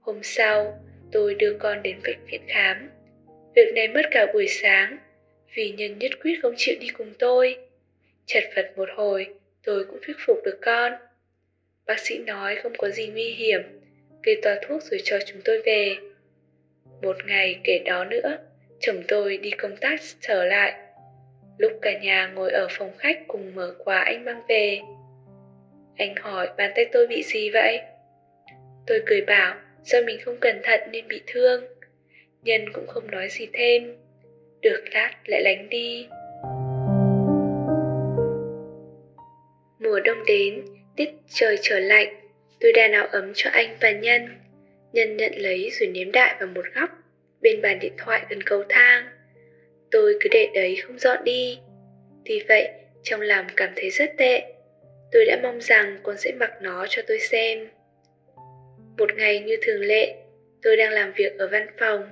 Hôm 0.00 0.18
sau, 0.22 0.84
tôi 1.12 1.34
đưa 1.34 1.56
con 1.58 1.82
đến 1.82 1.96
bệnh 2.04 2.18
viện 2.30 2.42
khám. 2.48 2.90
Việc 3.56 3.72
này 3.74 3.88
mất 3.88 4.02
cả 4.10 4.26
buổi 4.32 4.46
sáng, 4.48 4.98
vì 5.54 5.70
nhân 5.70 5.98
nhất 5.98 6.10
quyết 6.22 6.38
không 6.42 6.54
chịu 6.56 6.74
đi 6.80 6.88
cùng 6.88 7.12
tôi. 7.18 7.56
Chật 8.26 8.44
vật 8.56 8.72
một 8.76 8.88
hồi, 8.96 9.26
tôi 9.64 9.84
cũng 9.84 9.98
thuyết 10.02 10.16
phục 10.26 10.38
được 10.44 10.58
con. 10.62 10.92
Bác 11.86 11.98
sĩ 11.98 12.18
nói 12.18 12.56
không 12.56 12.72
có 12.78 12.88
gì 12.88 13.06
nguy 13.06 13.30
hiểm, 13.30 13.62
kê 14.22 14.36
toa 14.42 14.58
thuốc 14.62 14.82
rồi 14.82 15.00
cho 15.04 15.18
chúng 15.26 15.40
tôi 15.44 15.62
về. 15.66 15.96
Một 17.02 17.16
ngày 17.26 17.60
kể 17.64 17.78
đó 17.84 18.04
nữa, 18.04 18.38
chồng 18.80 19.02
tôi 19.08 19.36
đi 19.36 19.50
công 19.50 19.76
tác 19.76 20.00
trở 20.20 20.44
lại. 20.44 20.74
Lúc 21.58 21.72
cả 21.82 21.98
nhà 21.98 22.32
ngồi 22.34 22.50
ở 22.50 22.68
phòng 22.70 22.92
khách 22.98 23.18
cùng 23.28 23.54
mở 23.54 23.74
quà 23.78 23.98
anh 23.98 24.24
mang 24.24 24.42
về. 24.48 24.80
Anh 25.96 26.14
hỏi 26.16 26.48
bàn 26.56 26.72
tay 26.74 26.86
tôi 26.92 27.06
bị 27.06 27.22
gì 27.22 27.50
vậy? 27.50 27.80
Tôi 28.86 29.02
cười 29.06 29.20
bảo 29.20 29.54
do 29.84 30.00
mình 30.06 30.18
không 30.24 30.36
cẩn 30.40 30.60
thận 30.62 30.80
nên 30.92 31.08
bị 31.08 31.20
thương. 31.26 31.64
Nhân 32.42 32.72
cũng 32.72 32.86
không 32.86 33.10
nói 33.10 33.28
gì 33.28 33.48
thêm. 33.52 33.96
Được 34.60 34.84
lát 34.90 35.10
lại 35.26 35.42
lánh 35.42 35.68
đi. 35.68 36.08
Đông 40.08 40.24
đến, 40.26 40.64
tiết 40.96 41.10
trời 41.28 41.58
trở 41.62 41.78
lạnh. 41.78 42.14
Tôi 42.60 42.72
đan 42.72 42.92
áo 42.92 43.06
ấm 43.06 43.32
cho 43.34 43.50
anh 43.50 43.76
và 43.80 43.90
Nhân. 43.90 44.28
Nhân 44.92 45.16
nhận 45.16 45.32
lấy 45.36 45.70
rồi 45.70 45.88
ném 45.88 46.12
đại 46.12 46.36
vào 46.40 46.48
một 46.54 46.64
góc 46.74 46.90
bên 47.40 47.62
bàn 47.62 47.78
điện 47.80 47.92
thoại 47.98 48.26
gần 48.30 48.42
cầu 48.42 48.64
thang. 48.68 49.06
Tôi 49.90 50.14
cứ 50.20 50.28
để 50.32 50.48
đấy 50.54 50.76
không 50.76 50.98
dọn 50.98 51.24
đi. 51.24 51.58
Vì 52.24 52.44
vậy, 52.48 52.68
trong 53.02 53.20
lòng 53.20 53.46
cảm 53.56 53.70
thấy 53.76 53.90
rất 53.90 54.10
tệ. 54.16 54.42
Tôi 55.12 55.24
đã 55.24 55.38
mong 55.42 55.60
rằng 55.60 55.98
con 56.02 56.18
sẽ 56.18 56.32
mặc 56.32 56.52
nó 56.62 56.86
cho 56.88 57.02
tôi 57.06 57.18
xem. 57.18 57.68
Một 58.98 59.14
ngày 59.16 59.40
như 59.40 59.56
thường 59.62 59.80
lệ, 59.80 60.14
tôi 60.62 60.76
đang 60.76 60.92
làm 60.92 61.12
việc 61.16 61.38
ở 61.38 61.48
văn 61.48 61.66
phòng, 61.78 62.08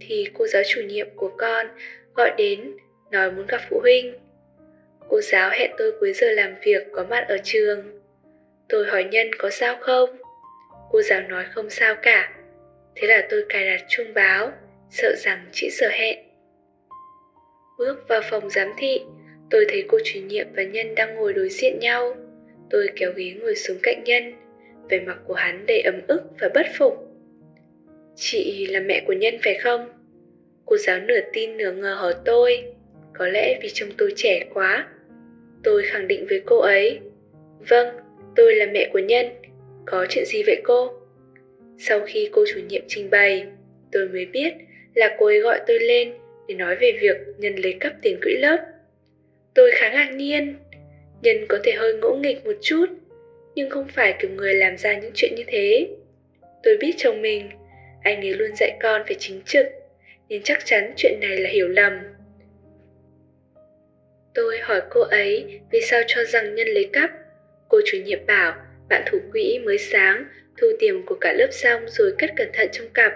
thì 0.00 0.26
cô 0.34 0.46
giáo 0.46 0.62
chủ 0.68 0.80
nhiệm 0.80 1.06
của 1.16 1.30
con 1.38 1.66
gọi 2.14 2.32
đến 2.38 2.76
nói 3.10 3.30
muốn 3.30 3.46
gặp 3.46 3.60
phụ 3.70 3.80
huynh. 3.80 4.14
Cô 5.12 5.20
giáo 5.20 5.50
hẹn 5.50 5.70
tôi 5.78 5.92
cuối 6.00 6.12
giờ 6.12 6.32
làm 6.32 6.54
việc 6.62 6.82
có 6.92 7.06
mặt 7.10 7.24
ở 7.28 7.36
trường. 7.44 8.00
Tôi 8.68 8.86
hỏi 8.86 9.04
nhân 9.04 9.30
có 9.38 9.50
sao 9.50 9.76
không? 9.80 10.10
Cô 10.90 11.02
giáo 11.02 11.20
nói 11.20 11.44
không 11.50 11.70
sao 11.70 11.94
cả. 12.02 12.32
Thế 12.94 13.08
là 13.08 13.26
tôi 13.30 13.44
cài 13.48 13.66
đặt 13.66 13.84
chuông 13.88 14.14
báo, 14.14 14.52
sợ 14.90 15.14
rằng 15.18 15.46
chỉ 15.52 15.70
giờ 15.70 15.88
hẹn. 15.88 16.18
Bước 17.78 18.08
vào 18.08 18.20
phòng 18.30 18.50
giám 18.50 18.68
thị, 18.78 19.00
tôi 19.50 19.64
thấy 19.68 19.84
cô 19.88 19.98
chủ 20.04 20.20
nhiệm 20.20 20.46
và 20.56 20.62
Nhân 20.62 20.94
đang 20.94 21.14
ngồi 21.14 21.32
đối 21.32 21.48
diện 21.48 21.78
nhau. 21.78 22.14
Tôi 22.70 22.88
kéo 22.96 23.12
ghế 23.16 23.34
ngồi 23.40 23.56
xuống 23.56 23.78
cạnh 23.82 24.04
Nhân, 24.04 24.34
vẻ 24.90 25.00
mặt 25.00 25.18
của 25.26 25.34
hắn 25.34 25.66
đầy 25.66 25.80
ấm 25.80 26.00
ức 26.08 26.22
và 26.40 26.48
bất 26.54 26.66
phục. 26.78 26.94
Chị 28.16 28.66
là 28.66 28.80
mẹ 28.80 29.02
của 29.06 29.12
Nhân 29.12 29.34
phải 29.44 29.54
không? 29.54 29.88
Cô 30.66 30.76
giáo 30.76 30.98
nửa 31.00 31.20
tin 31.32 31.56
nửa 31.56 31.72
ngờ 31.72 31.94
hỏi 31.94 32.14
tôi, 32.24 32.64
có 33.14 33.26
lẽ 33.26 33.58
vì 33.62 33.70
trông 33.70 33.88
tôi 33.98 34.12
trẻ 34.16 34.44
quá. 34.54 34.88
Tôi 35.62 35.82
khẳng 35.82 36.08
định 36.08 36.26
với 36.28 36.42
cô 36.46 36.58
ấy, 36.58 36.98
vâng, 37.68 37.88
tôi 38.36 38.54
là 38.54 38.66
mẹ 38.66 38.90
của 38.92 38.98
Nhân, 38.98 39.26
có 39.86 40.06
chuyện 40.08 40.24
gì 40.24 40.42
vậy 40.42 40.60
cô? 40.64 40.92
Sau 41.78 42.00
khi 42.00 42.28
cô 42.32 42.44
chủ 42.54 42.60
nhiệm 42.68 42.82
trình 42.88 43.10
bày, 43.10 43.46
tôi 43.92 44.08
mới 44.08 44.26
biết 44.26 44.52
là 44.94 45.16
cô 45.18 45.26
ấy 45.26 45.40
gọi 45.40 45.60
tôi 45.66 45.80
lên 45.80 46.12
để 46.48 46.54
nói 46.54 46.76
về 46.76 46.98
việc 47.00 47.16
Nhân 47.38 47.56
lấy 47.56 47.72
cắp 47.72 47.92
tiền 48.02 48.18
quỹ 48.22 48.36
lớp. 48.36 48.58
Tôi 49.54 49.70
khá 49.74 49.90
ngạc 49.90 50.10
nhiên, 50.14 50.54
Nhân 51.22 51.46
có 51.48 51.58
thể 51.64 51.72
hơi 51.72 51.94
ngỗ 51.94 52.14
nghịch 52.14 52.44
một 52.44 52.56
chút, 52.60 52.86
nhưng 53.54 53.70
không 53.70 53.88
phải 53.88 54.14
kiểu 54.18 54.30
người 54.30 54.54
làm 54.54 54.76
ra 54.76 54.98
những 54.98 55.10
chuyện 55.14 55.34
như 55.34 55.44
thế. 55.46 55.88
Tôi 56.62 56.76
biết 56.76 56.94
chồng 56.96 57.22
mình, 57.22 57.50
anh 58.02 58.20
ấy 58.20 58.34
luôn 58.34 58.56
dạy 58.56 58.76
con 58.82 59.02
phải 59.06 59.16
chính 59.18 59.40
trực, 59.46 59.66
nên 60.28 60.42
chắc 60.42 60.58
chắn 60.64 60.92
chuyện 60.96 61.20
này 61.20 61.36
là 61.36 61.50
hiểu 61.50 61.68
lầm. 61.68 61.92
Tôi 64.34 64.58
hỏi 64.58 64.82
cô 64.90 65.00
ấy 65.00 65.60
vì 65.72 65.80
sao 65.80 66.02
cho 66.06 66.24
rằng 66.24 66.54
Nhân 66.54 66.68
lấy 66.68 66.90
cắp. 66.92 67.10
Cô 67.68 67.80
chủ 67.84 67.98
nhiệm 68.04 68.26
bảo 68.26 68.54
bạn 68.88 69.02
thủ 69.06 69.18
quỹ 69.32 69.58
mới 69.58 69.78
sáng 69.78 70.24
thu 70.60 70.66
tiền 70.78 71.02
của 71.06 71.14
cả 71.20 71.32
lớp 71.32 71.48
xong 71.50 71.82
rồi 71.88 72.14
cất 72.18 72.30
cẩn 72.36 72.48
thận 72.52 72.68
trong 72.72 72.88
cặp. 72.88 73.12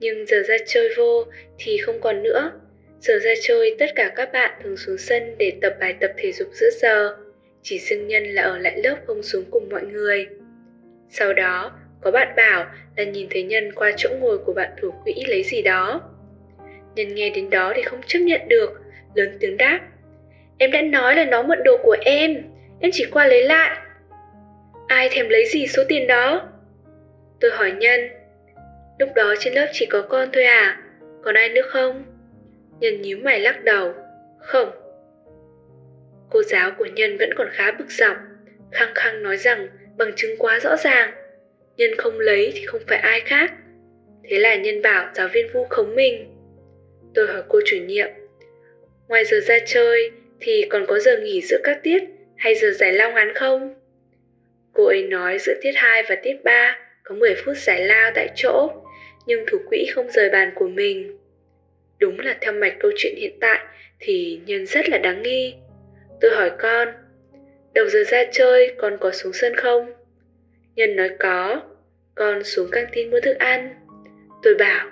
Nhưng 0.00 0.26
giờ 0.26 0.42
ra 0.48 0.56
chơi 0.66 0.88
vô 0.96 1.24
thì 1.58 1.78
không 1.78 2.00
còn 2.00 2.22
nữa. 2.22 2.52
Giờ 3.00 3.18
ra 3.18 3.34
chơi 3.42 3.76
tất 3.78 3.90
cả 3.94 4.12
các 4.16 4.32
bạn 4.32 4.60
thường 4.62 4.76
xuống 4.76 4.98
sân 4.98 5.34
để 5.38 5.52
tập 5.62 5.74
bài 5.80 5.94
tập 6.00 6.10
thể 6.16 6.32
dục 6.32 6.48
giữa 6.52 6.70
giờ. 6.80 7.16
Chỉ 7.62 7.78
riêng 7.78 8.08
Nhân 8.08 8.24
là 8.24 8.42
ở 8.42 8.58
lại 8.58 8.80
lớp 8.84 8.96
không 9.06 9.22
xuống 9.22 9.44
cùng 9.50 9.68
mọi 9.68 9.82
người. 9.82 10.26
Sau 11.10 11.32
đó, 11.32 11.78
có 12.00 12.10
bạn 12.10 12.28
bảo 12.36 12.66
là 12.96 13.04
nhìn 13.04 13.26
thấy 13.30 13.42
Nhân 13.42 13.72
qua 13.72 13.92
chỗ 13.96 14.10
ngồi 14.20 14.38
của 14.38 14.52
bạn 14.52 14.70
thủ 14.80 14.90
quỹ 15.04 15.14
lấy 15.26 15.42
gì 15.42 15.62
đó. 15.62 16.10
Nhân 16.94 17.14
nghe 17.14 17.30
đến 17.30 17.50
đó 17.50 17.72
thì 17.76 17.82
không 17.82 18.00
chấp 18.06 18.18
nhận 18.18 18.48
được, 18.48 18.70
lớn 19.14 19.36
tiếng 19.40 19.56
đáp. 19.56 19.80
Em 20.58 20.70
đã 20.70 20.82
nói 20.82 21.16
là 21.16 21.24
nó 21.24 21.42
mượn 21.42 21.58
đồ 21.64 21.76
của 21.82 21.96
em, 22.00 22.42
em 22.80 22.90
chỉ 22.94 23.04
qua 23.10 23.26
lấy 23.26 23.44
lại. 23.44 23.76
Ai 24.86 25.08
thèm 25.12 25.28
lấy 25.28 25.46
gì 25.46 25.66
số 25.66 25.82
tiền 25.88 26.06
đó? 26.06 26.48
Tôi 27.40 27.50
hỏi 27.50 27.72
Nhân, 27.72 28.00
lúc 28.98 29.08
đó 29.14 29.34
trên 29.38 29.54
lớp 29.54 29.66
chỉ 29.72 29.86
có 29.86 30.02
con 30.02 30.28
thôi 30.32 30.44
à, 30.44 30.82
còn 31.22 31.34
ai 31.34 31.48
nữa 31.48 31.62
không? 31.68 32.04
Nhân 32.80 33.02
nhíu 33.02 33.18
mày 33.18 33.40
lắc 33.40 33.64
đầu, 33.64 33.94
không. 34.38 34.70
Cô 36.30 36.42
giáo 36.42 36.70
của 36.78 36.86
Nhân 36.86 37.16
vẫn 37.18 37.30
còn 37.36 37.48
khá 37.52 37.72
bực 37.72 37.90
dọc, 37.90 38.16
khăng 38.72 38.94
khăng 38.94 39.22
nói 39.22 39.36
rằng 39.36 39.68
bằng 39.96 40.12
chứng 40.16 40.36
quá 40.38 40.60
rõ 40.60 40.76
ràng. 40.76 41.12
Nhân 41.76 41.90
không 41.98 42.20
lấy 42.20 42.52
thì 42.54 42.66
không 42.66 42.80
phải 42.88 42.98
ai 42.98 43.20
khác. 43.20 43.52
Thế 44.24 44.38
là 44.38 44.56
Nhân 44.56 44.82
bảo 44.82 45.10
giáo 45.14 45.28
viên 45.32 45.52
vu 45.52 45.66
khống 45.70 45.94
mình. 45.94 46.36
Tôi 47.14 47.26
hỏi 47.26 47.42
cô 47.48 47.60
chủ 47.64 47.76
nhiệm, 47.76 48.08
ngoài 49.08 49.24
giờ 49.24 49.40
ra 49.40 49.58
chơi 49.66 50.10
thì 50.42 50.64
còn 50.70 50.86
có 50.86 50.98
giờ 50.98 51.18
nghỉ 51.18 51.40
giữa 51.42 51.58
các 51.64 51.78
tiết 51.82 52.02
hay 52.36 52.54
giờ 52.54 52.70
giải 52.70 52.92
lao 52.92 53.12
ngắn 53.12 53.34
không? 53.34 53.74
Cô 54.72 54.86
ấy 54.86 55.02
nói 55.02 55.38
giữa 55.38 55.54
tiết 55.62 55.72
2 55.74 56.02
và 56.08 56.14
tiết 56.22 56.36
3 56.44 56.78
có 57.04 57.14
10 57.14 57.34
phút 57.34 57.56
giải 57.56 57.80
lao 57.86 58.10
tại 58.14 58.28
chỗ, 58.34 58.70
nhưng 59.26 59.44
thủ 59.46 59.58
quỹ 59.68 59.86
không 59.94 60.10
rời 60.10 60.30
bàn 60.30 60.52
của 60.54 60.68
mình. 60.68 61.18
Đúng 61.98 62.20
là 62.20 62.36
theo 62.40 62.52
mạch 62.52 62.74
câu 62.80 62.90
chuyện 62.96 63.14
hiện 63.16 63.38
tại 63.40 63.58
thì 64.00 64.40
nhân 64.46 64.66
rất 64.66 64.88
là 64.88 64.98
đáng 64.98 65.22
nghi. 65.22 65.54
Tôi 66.20 66.30
hỏi 66.34 66.50
con, 66.58 66.88
đầu 67.74 67.88
giờ 67.88 68.04
ra 68.04 68.24
chơi 68.32 68.74
con 68.78 68.96
có 69.00 69.10
xuống 69.10 69.32
sân 69.32 69.56
không? 69.56 69.92
Nhân 70.74 70.96
nói 70.96 71.10
có, 71.18 71.62
con 72.14 72.44
xuống 72.44 72.70
căng 72.70 72.86
tin 72.92 73.10
mua 73.10 73.20
thức 73.20 73.38
ăn. 73.38 73.74
Tôi 74.42 74.54
bảo, 74.54 74.90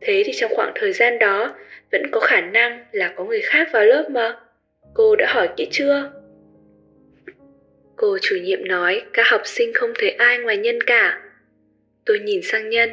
thế 0.00 0.22
thì 0.26 0.32
trong 0.36 0.54
khoảng 0.54 0.72
thời 0.74 0.92
gian 0.92 1.18
đó 1.18 1.54
vẫn 1.92 2.02
có 2.12 2.20
khả 2.20 2.40
năng 2.40 2.84
là 2.92 3.12
có 3.16 3.24
người 3.24 3.40
khác 3.40 3.68
vào 3.72 3.84
lớp 3.84 4.06
mà. 4.10 4.36
Cô 4.96 5.16
đã 5.16 5.26
hỏi 5.28 5.48
kỹ 5.56 5.68
chưa? 5.70 6.12
Cô 7.96 8.18
chủ 8.22 8.36
nhiệm 8.36 8.68
nói 8.68 9.02
các 9.12 9.26
học 9.30 9.42
sinh 9.44 9.72
không 9.74 9.92
thấy 9.98 10.10
ai 10.10 10.38
ngoài 10.38 10.56
nhân 10.56 10.78
cả. 10.86 11.22
Tôi 12.04 12.18
nhìn 12.18 12.42
sang 12.42 12.70
nhân, 12.70 12.90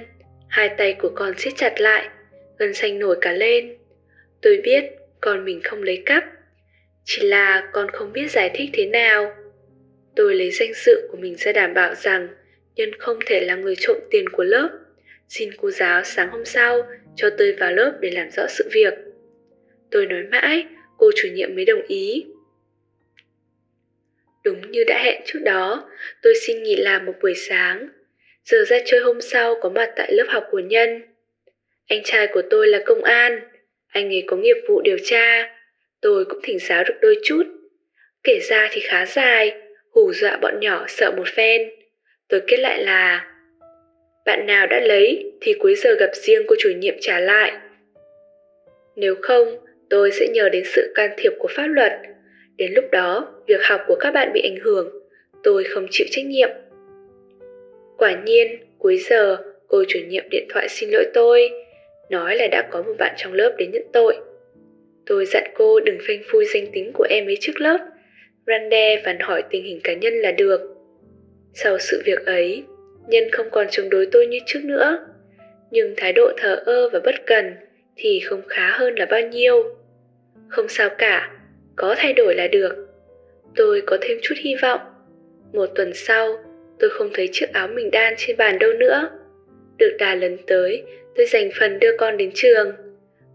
hai 0.48 0.70
tay 0.78 0.94
của 0.94 1.12
con 1.16 1.38
siết 1.38 1.54
chặt 1.56 1.82
lại, 1.82 2.10
gân 2.58 2.74
xanh 2.74 3.00
nổi 3.00 3.18
cả 3.22 3.32
lên. 3.32 3.78
Tôi 4.42 4.62
biết 4.64 4.84
con 5.22 5.46
mình 5.46 5.62
không 5.64 5.84
lấy 5.84 6.04
cắp, 6.06 6.24
chỉ 7.04 7.28
là 7.28 7.70
con 7.74 7.92
không 7.92 8.14
biết 8.14 8.32
giải 8.32 8.52
thích 8.54 8.70
thế 8.74 8.86
nào. 8.86 9.34
Tôi 10.16 10.36
lấy 10.36 10.52
danh 10.52 10.74
dự 10.74 11.08
của 11.12 11.18
mình 11.18 11.36
ra 11.36 11.52
đảm 11.52 11.74
bảo 11.74 11.96
rằng 11.96 12.28
nhân 12.76 12.92
không 13.00 13.20
thể 13.26 13.46
là 13.46 13.56
người 13.56 13.76
trộm 13.76 13.98
tiền 14.12 14.30
của 14.30 14.44
lớp. 14.44 14.70
Xin 15.30 15.50
cô 15.58 15.72
giáo 15.72 16.04
sáng 16.04 16.30
hôm 16.30 16.46
sau 16.46 16.82
cho 17.16 17.30
tôi 17.38 17.56
vào 17.60 17.72
lớp 17.72 17.98
để 18.02 18.12
làm 18.12 18.32
rõ 18.32 18.44
sự 18.50 18.70
việc. 18.74 18.94
Tôi 19.92 20.06
nói 20.06 20.24
mãi, 20.24 20.66
cô 20.98 21.12
chủ 21.16 21.28
nhiệm 21.34 21.56
mới 21.56 21.66
đồng 21.66 21.82
ý. 21.88 22.26
Đúng 24.44 24.72
như 24.72 24.84
đã 24.84 25.04
hẹn 25.04 25.22
trước 25.26 25.40
đó, 25.44 25.90
tôi 26.22 26.34
xin 26.36 26.64
nghỉ 26.64 26.76
làm 26.76 27.06
một 27.06 27.14
buổi 27.22 27.34
sáng. 27.36 27.90
Giờ 28.46 28.64
ra 28.68 28.78
chơi 28.86 29.00
hôm 29.00 29.22
sau 29.22 29.56
có 29.62 29.70
mặt 29.70 29.94
tại 29.96 30.12
lớp 30.12 30.26
học 30.28 30.44
của 30.52 30.60
Nhân. 30.60 31.02
Anh 31.88 32.04
trai 32.04 32.28
của 32.28 32.42
tôi 32.50 32.68
là 32.68 32.80
công 32.86 33.04
an, 33.04 33.40
anh 33.88 34.10
ấy 34.10 34.24
có 34.28 34.38
nghiệp 34.38 34.58
vụ 34.68 34.82
điều 34.82 34.98
tra. 35.04 35.56
Tôi 36.02 36.26
cũng 36.26 36.40
thỉnh 36.44 36.60
giáo 36.60 36.84
được 36.84 36.96
đôi 37.02 37.20
chút. 37.24 37.44
Kể 38.24 38.40
ra 38.50 38.70
thì 38.72 38.82
khá 38.82 39.06
dài, 39.06 39.62
hù 39.92 40.14
dọa 40.14 40.38
bọn 40.38 40.60
nhỏ 40.60 40.86
sợ 40.88 41.12
một 41.18 41.28
phen. 41.28 41.70
Tôi 42.28 42.42
kết 42.48 42.58
lại 42.58 42.84
là 42.84 43.34
Bạn 44.26 44.46
nào 44.46 44.68
đã 44.68 44.80
lấy 44.80 45.32
thì 45.42 45.54
cuối 45.60 45.76
giờ 45.76 45.96
gặp 46.00 46.10
riêng 46.14 46.42
cô 46.48 46.56
chủ 46.60 46.70
nhiệm 46.78 46.96
trả 47.02 47.20
lại. 47.20 47.54
Nếu 48.96 49.16
không, 49.22 49.63
tôi 49.94 50.12
sẽ 50.12 50.28
nhờ 50.28 50.50
đến 50.50 50.64
sự 50.66 50.92
can 50.96 51.12
thiệp 51.18 51.34
của 51.40 51.48
pháp 51.56 51.68
luật. 51.68 51.94
Đến 52.58 52.72
lúc 52.74 52.86
đó, 52.92 53.34
việc 53.48 53.62
học 53.64 53.82
của 53.88 53.96
các 53.96 54.12
bạn 54.12 54.34
bị 54.34 54.42
ảnh 54.42 54.58
hưởng, 54.64 54.90
tôi 55.44 55.64
không 55.64 55.88
chịu 55.92 56.08
trách 56.12 56.26
nhiệm. 56.26 56.50
Quả 57.98 58.22
nhiên, 58.26 58.48
cuối 58.80 58.98
giờ, 58.98 59.38
cô 59.68 59.84
chủ 59.88 60.00
nhiệm 60.08 60.24
điện 60.30 60.48
thoại 60.50 60.70
xin 60.70 60.90
lỗi 60.90 61.06
tôi, 61.14 61.50
nói 62.10 62.36
là 62.36 62.48
đã 62.48 62.68
có 62.72 62.82
một 62.82 62.94
bạn 63.00 63.14
trong 63.18 63.34
lớp 63.34 63.56
đến 63.58 63.72
nhận 63.72 63.84
tội. 63.94 64.16
Tôi 65.06 65.26
dặn 65.26 65.44
cô 65.56 65.80
đừng 65.80 65.98
phanh 66.08 66.22
phui 66.32 66.46
danh 66.54 66.66
tính 66.74 66.92
của 66.94 67.08
em 67.10 67.26
ấy 67.26 67.38
trước 67.42 67.62
lớp, 67.62 67.78
răn 68.48 68.70
đe 68.70 69.02
và 69.06 69.16
hỏi 69.20 69.44
tình 69.50 69.64
hình 69.64 69.80
cá 69.84 69.94
nhân 69.94 70.14
là 70.14 70.32
được. 70.32 70.62
Sau 71.54 71.78
sự 71.80 72.02
việc 72.06 72.26
ấy, 72.26 72.64
Nhân 73.08 73.24
không 73.32 73.50
còn 73.52 73.68
chống 73.72 73.90
đối 73.90 74.06
tôi 74.06 74.28
như 74.28 74.38
trước 74.46 74.60
nữa, 74.64 75.06
nhưng 75.72 75.94
thái 75.98 76.14
độ 76.14 76.32
thờ 76.38 76.64
ơ 76.66 76.90
và 76.90 77.00
bất 77.00 77.16
cần 77.26 77.54
thì 77.96 78.20
không 78.20 78.42
khá 78.48 78.78
hơn 78.78 78.96
là 78.96 79.06
bao 79.06 79.22
nhiêu. 79.22 79.83
Không 80.54 80.70
sao 80.70 80.90
cả, 80.98 81.32
có 81.76 81.96
thay 81.98 82.14
đổi 82.14 82.36
là 82.36 82.48
được. 82.48 82.88
Tôi 83.56 83.82
có 83.82 83.98
thêm 84.02 84.18
chút 84.22 84.36
hy 84.38 84.56
vọng. 84.62 84.80
Một 85.54 85.66
tuần 85.76 85.94
sau, 85.94 86.38
tôi 86.80 86.90
không 86.90 87.10
thấy 87.14 87.30
chiếc 87.32 87.54
áo 87.54 87.68
mình 87.68 87.92
đan 87.92 88.14
trên 88.18 88.38
bàn 88.38 88.60
đâu 88.60 88.74
nữa. 88.74 89.10
Được 89.78 89.96
đà 90.00 90.16
lần 90.16 90.38
tới, 90.48 90.84
tôi 91.16 91.26
dành 91.26 91.50
phần 91.60 91.80
đưa 91.80 91.98
con 91.98 92.18
đến 92.18 92.32
trường. 92.34 92.72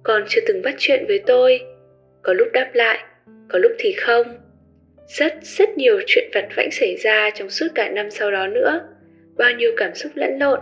Con 0.02 0.24
chưa 0.28 0.40
từng 0.46 0.62
bắt 0.62 0.74
chuyện 0.78 1.04
với 1.08 1.18
tôi. 1.26 1.60
Có 2.22 2.32
lúc 2.32 2.48
đáp 2.52 2.70
lại, 2.74 2.98
có 3.48 3.58
lúc 3.58 3.72
thì 3.78 3.92
không. 3.92 4.26
Rất, 5.08 5.34
rất 5.42 5.68
nhiều 5.76 6.00
chuyện 6.06 6.30
vặt 6.34 6.48
vãnh 6.56 6.70
xảy 6.70 6.96
ra 6.96 7.30
trong 7.30 7.50
suốt 7.50 7.68
cả 7.74 7.88
năm 7.88 8.10
sau 8.10 8.30
đó 8.30 8.46
nữa. 8.46 8.80
Bao 9.36 9.52
nhiêu 9.52 9.72
cảm 9.76 9.94
xúc 9.94 10.12
lẫn 10.14 10.38
lộn. 10.38 10.60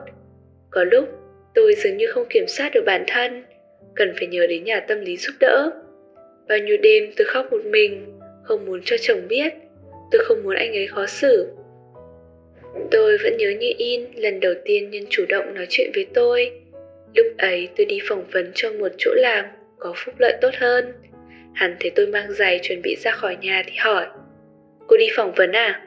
Có 0.70 0.84
lúc, 0.84 1.08
tôi 1.54 1.74
dường 1.74 1.96
như 1.96 2.06
không 2.06 2.26
kiểm 2.30 2.44
soát 2.48 2.70
được 2.74 2.82
bản 2.86 3.04
thân, 3.06 3.44
cần 3.94 4.12
phải 4.18 4.26
nhờ 4.26 4.46
đến 4.46 4.64
nhà 4.64 4.80
tâm 4.80 5.00
lý 5.00 5.16
giúp 5.16 5.32
đỡ. 5.40 5.72
Bao 6.48 6.58
nhiêu 6.58 6.76
đêm 6.76 7.10
tôi 7.16 7.26
khóc 7.26 7.52
một 7.52 7.64
mình, 7.64 8.18
không 8.42 8.66
muốn 8.66 8.80
cho 8.84 8.96
chồng 9.00 9.28
biết, 9.28 9.52
tôi 10.10 10.24
không 10.24 10.42
muốn 10.42 10.56
anh 10.56 10.76
ấy 10.76 10.86
khó 10.86 11.06
xử. 11.06 11.48
Tôi 12.90 13.18
vẫn 13.18 13.36
nhớ 13.36 13.50
như 13.50 13.72
in 13.78 14.04
lần 14.14 14.40
đầu 14.40 14.54
tiên 14.64 14.90
nhân 14.90 15.04
chủ 15.10 15.24
động 15.28 15.54
nói 15.54 15.66
chuyện 15.70 15.90
với 15.94 16.06
tôi. 16.14 16.50
Lúc 17.14 17.26
ấy 17.38 17.68
tôi 17.76 17.86
đi 17.86 17.98
phỏng 18.08 18.24
vấn 18.32 18.50
cho 18.54 18.72
một 18.72 18.88
chỗ 18.98 19.10
làm 19.14 19.44
có 19.78 19.92
phúc 19.96 20.14
lợi 20.18 20.38
tốt 20.40 20.50
hơn. 20.58 20.92
Hắn 21.54 21.76
thấy 21.80 21.90
tôi 21.90 22.06
mang 22.06 22.32
giày 22.32 22.60
chuẩn 22.62 22.82
bị 22.82 22.96
ra 23.04 23.10
khỏi 23.10 23.36
nhà 23.40 23.62
thì 23.66 23.72
hỏi 23.78 24.06
Cô 24.86 24.96
đi 24.96 25.08
phỏng 25.16 25.32
vấn 25.36 25.52
à? 25.52 25.86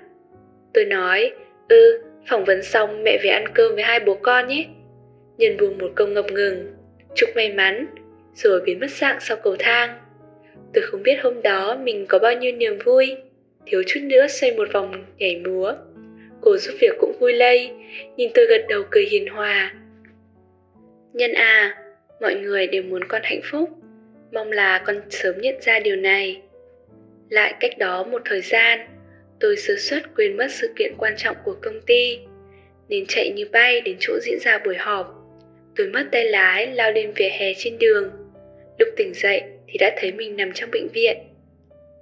Tôi 0.73 0.85
nói 0.85 1.31
Ừ, 1.69 2.01
phỏng 2.29 2.45
vấn 2.45 2.63
xong 2.63 3.03
mẹ 3.03 3.17
về 3.23 3.29
ăn 3.29 3.45
cơm 3.53 3.75
với 3.75 3.83
hai 3.83 3.99
bố 3.99 4.15
con 4.15 4.47
nhé. 4.47 4.65
Nhân 5.37 5.57
buông 5.57 5.77
một 5.77 5.91
câu 5.95 6.07
ngập 6.07 6.25
ngừng 6.31 6.73
Chúc 7.15 7.29
may 7.35 7.53
mắn 7.53 7.85
Rồi 8.33 8.61
biến 8.65 8.79
mất 8.79 8.91
dạng 8.91 9.19
sau 9.19 9.37
cầu 9.37 9.55
thang 9.59 9.99
Tôi 10.73 10.83
không 10.83 11.03
biết 11.03 11.15
hôm 11.23 11.41
đó 11.41 11.77
mình 11.83 12.05
có 12.09 12.19
bao 12.19 12.33
nhiêu 12.33 12.51
niềm 12.51 12.79
vui. 12.85 13.15
Thiếu 13.65 13.83
chút 13.87 13.99
nữa 14.03 14.27
xoay 14.27 14.51
một 14.51 14.67
vòng 14.73 15.05
nhảy 15.17 15.41
múa. 15.45 15.73
Cô 16.41 16.57
giúp 16.57 16.73
việc 16.81 16.95
cũng 16.99 17.17
vui 17.19 17.33
lây. 17.33 17.71
Nhìn 18.17 18.31
tôi 18.33 18.45
gật 18.45 18.65
đầu 18.69 18.83
cười 18.91 19.05
hiền 19.05 19.27
hòa. 19.27 19.73
Nhân 21.13 21.33
à 21.33 21.77
Mọi 22.21 22.35
người 22.35 22.67
đều 22.67 22.83
muốn 22.83 23.03
con 23.07 23.21
hạnh 23.23 23.41
phúc. 23.51 23.69
Mong 24.31 24.51
là 24.51 24.83
con 24.85 25.01
sớm 25.09 25.41
nhận 25.41 25.55
ra 25.61 25.79
điều 25.79 25.95
này. 25.95 26.41
Lại 27.29 27.53
cách 27.59 27.77
đó 27.77 28.03
một 28.03 28.21
thời 28.25 28.41
gian, 28.41 28.79
Tôi 29.39 29.57
sơ 29.57 29.75
suất 29.77 30.03
quên 30.15 30.37
mất 30.37 30.47
sự 30.51 30.73
kiện 30.75 30.93
quan 30.97 31.13
trọng 31.17 31.35
của 31.43 31.55
công 31.61 31.81
ty. 31.81 32.19
Nên 32.89 33.05
chạy 33.05 33.31
như 33.35 33.45
bay 33.51 33.81
đến 33.81 33.97
chỗ 33.99 34.13
diễn 34.21 34.39
ra 34.39 34.59
buổi 34.65 34.75
họp. 34.75 35.15
Tôi 35.75 35.87
mất 35.87 36.03
tay 36.11 36.25
lái 36.25 36.67
lao 36.67 36.91
lên 36.91 37.11
vỉa 37.15 37.29
hè 37.29 37.53
trên 37.57 37.77
đường. 37.77 38.11
Lúc 38.77 38.89
tỉnh 38.97 39.13
dậy 39.13 39.41
thì 39.71 39.77
đã 39.77 39.91
thấy 39.97 40.11
mình 40.11 40.37
nằm 40.37 40.51
trong 40.53 40.71
bệnh 40.71 40.87
viện. 40.93 41.17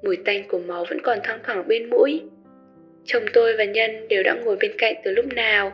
Mùi 0.04 0.18
tanh 0.26 0.48
của 0.48 0.60
máu 0.60 0.86
vẫn 0.90 1.02
còn 1.04 1.20
thoang 1.24 1.40
thoảng 1.44 1.68
bên 1.68 1.90
mũi. 1.90 2.22
Chồng 3.06 3.24
tôi 3.34 3.58
và 3.58 3.64
Nhân 3.64 4.08
đều 4.08 4.24
đã 4.24 4.34
ngồi 4.34 4.58
bên 4.60 4.72
cạnh 4.78 4.96
từ 5.04 5.12
lúc 5.12 5.26
nào. 5.26 5.72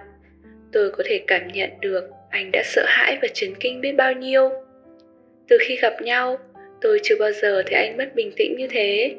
Tôi 0.71 0.91
có 0.91 1.03
thể 1.07 1.21
cảm 1.27 1.47
nhận 1.47 1.69
được 1.81 2.09
anh 2.29 2.49
đã 2.53 2.63
sợ 2.65 2.85
hãi 2.87 3.17
và 3.21 3.27
chấn 3.33 3.49
kinh 3.59 3.81
biết 3.81 3.91
bao 3.91 4.13
nhiêu. 4.13 4.49
Từ 5.47 5.57
khi 5.61 5.77
gặp 5.81 6.01
nhau, 6.01 6.37
tôi 6.81 6.99
chưa 7.03 7.15
bao 7.19 7.31
giờ 7.31 7.63
thấy 7.65 7.75
anh 7.75 7.97
mất 7.97 8.15
bình 8.15 8.31
tĩnh 8.37 8.55
như 8.57 8.67
thế. 8.67 9.15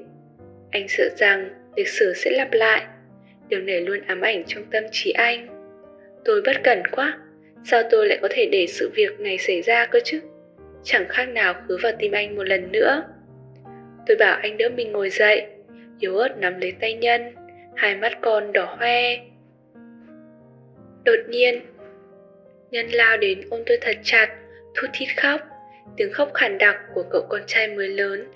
Anh 0.71 0.89
sợ 0.89 1.09
rằng 1.17 1.49
lịch 1.77 1.89
sử 1.89 2.13
sẽ 2.17 2.31
lặp 2.31 2.53
lại 2.53 2.85
Điều 3.49 3.61
này 3.61 3.81
luôn 3.81 4.01
ám 4.07 4.21
ảnh 4.21 4.45
trong 4.47 4.65
tâm 4.71 4.85
trí 4.93 5.11
anh. 5.11 5.47
Tôi 6.25 6.43
bất 6.43 6.63
cẩn 6.63 6.83
quá 6.87 7.19
Sao 7.71 7.83
tôi 7.91 8.07
lại 8.07 8.19
có 8.23 8.29
thể 8.31 8.49
để 8.53 8.67
sự 8.69 8.91
việc 8.95 9.21
này 9.21 9.39
xảy 9.39 9.63
ra 9.63 9.87
cơ 9.87 10.01
chứ? 10.05 10.21
Chẳng 10.85 11.09
khác 11.09 11.29
nào 11.29 11.55
cứ 11.69 11.79
vào 11.83 11.93
tim 11.99 12.13
anh 12.13 12.37
một 12.37 12.43
lần 12.43 12.73
nữa. 12.73 13.03
Tôi 14.07 14.17
bảo 14.17 14.39
anh 14.43 14.57
đỡ 14.59 14.69
mình 14.69 14.93
ngồi 14.93 15.11
dậy, 15.11 15.47
yếu 16.01 16.17
ớt 16.17 16.39
nắm 16.39 16.61
lấy 16.61 16.73
tay 16.81 16.95
nhân, 16.95 17.35
hai 17.77 17.97
mắt 17.97 18.13
con 18.23 18.53
đỏ 18.53 18.77
hoe. 18.79 19.17
Đột 21.05 21.19
nhiên, 21.29 21.61
nhân 22.71 22.89
lao 22.89 23.17
đến 23.17 23.41
ôm 23.51 23.61
tôi 23.67 23.79
thật 23.81 23.97
chặt, 24.03 24.29
thút 24.75 24.91
thít 24.93 25.09
khóc. 25.17 25.41
Tiếng 25.97 26.13
khóc 26.13 26.31
khản 26.35 26.59
đặc 26.59 26.77
của 26.95 27.05
cậu 27.11 27.27
con 27.29 27.43
trai 27.47 27.69
mới 27.69 27.89
lớn 27.89 28.27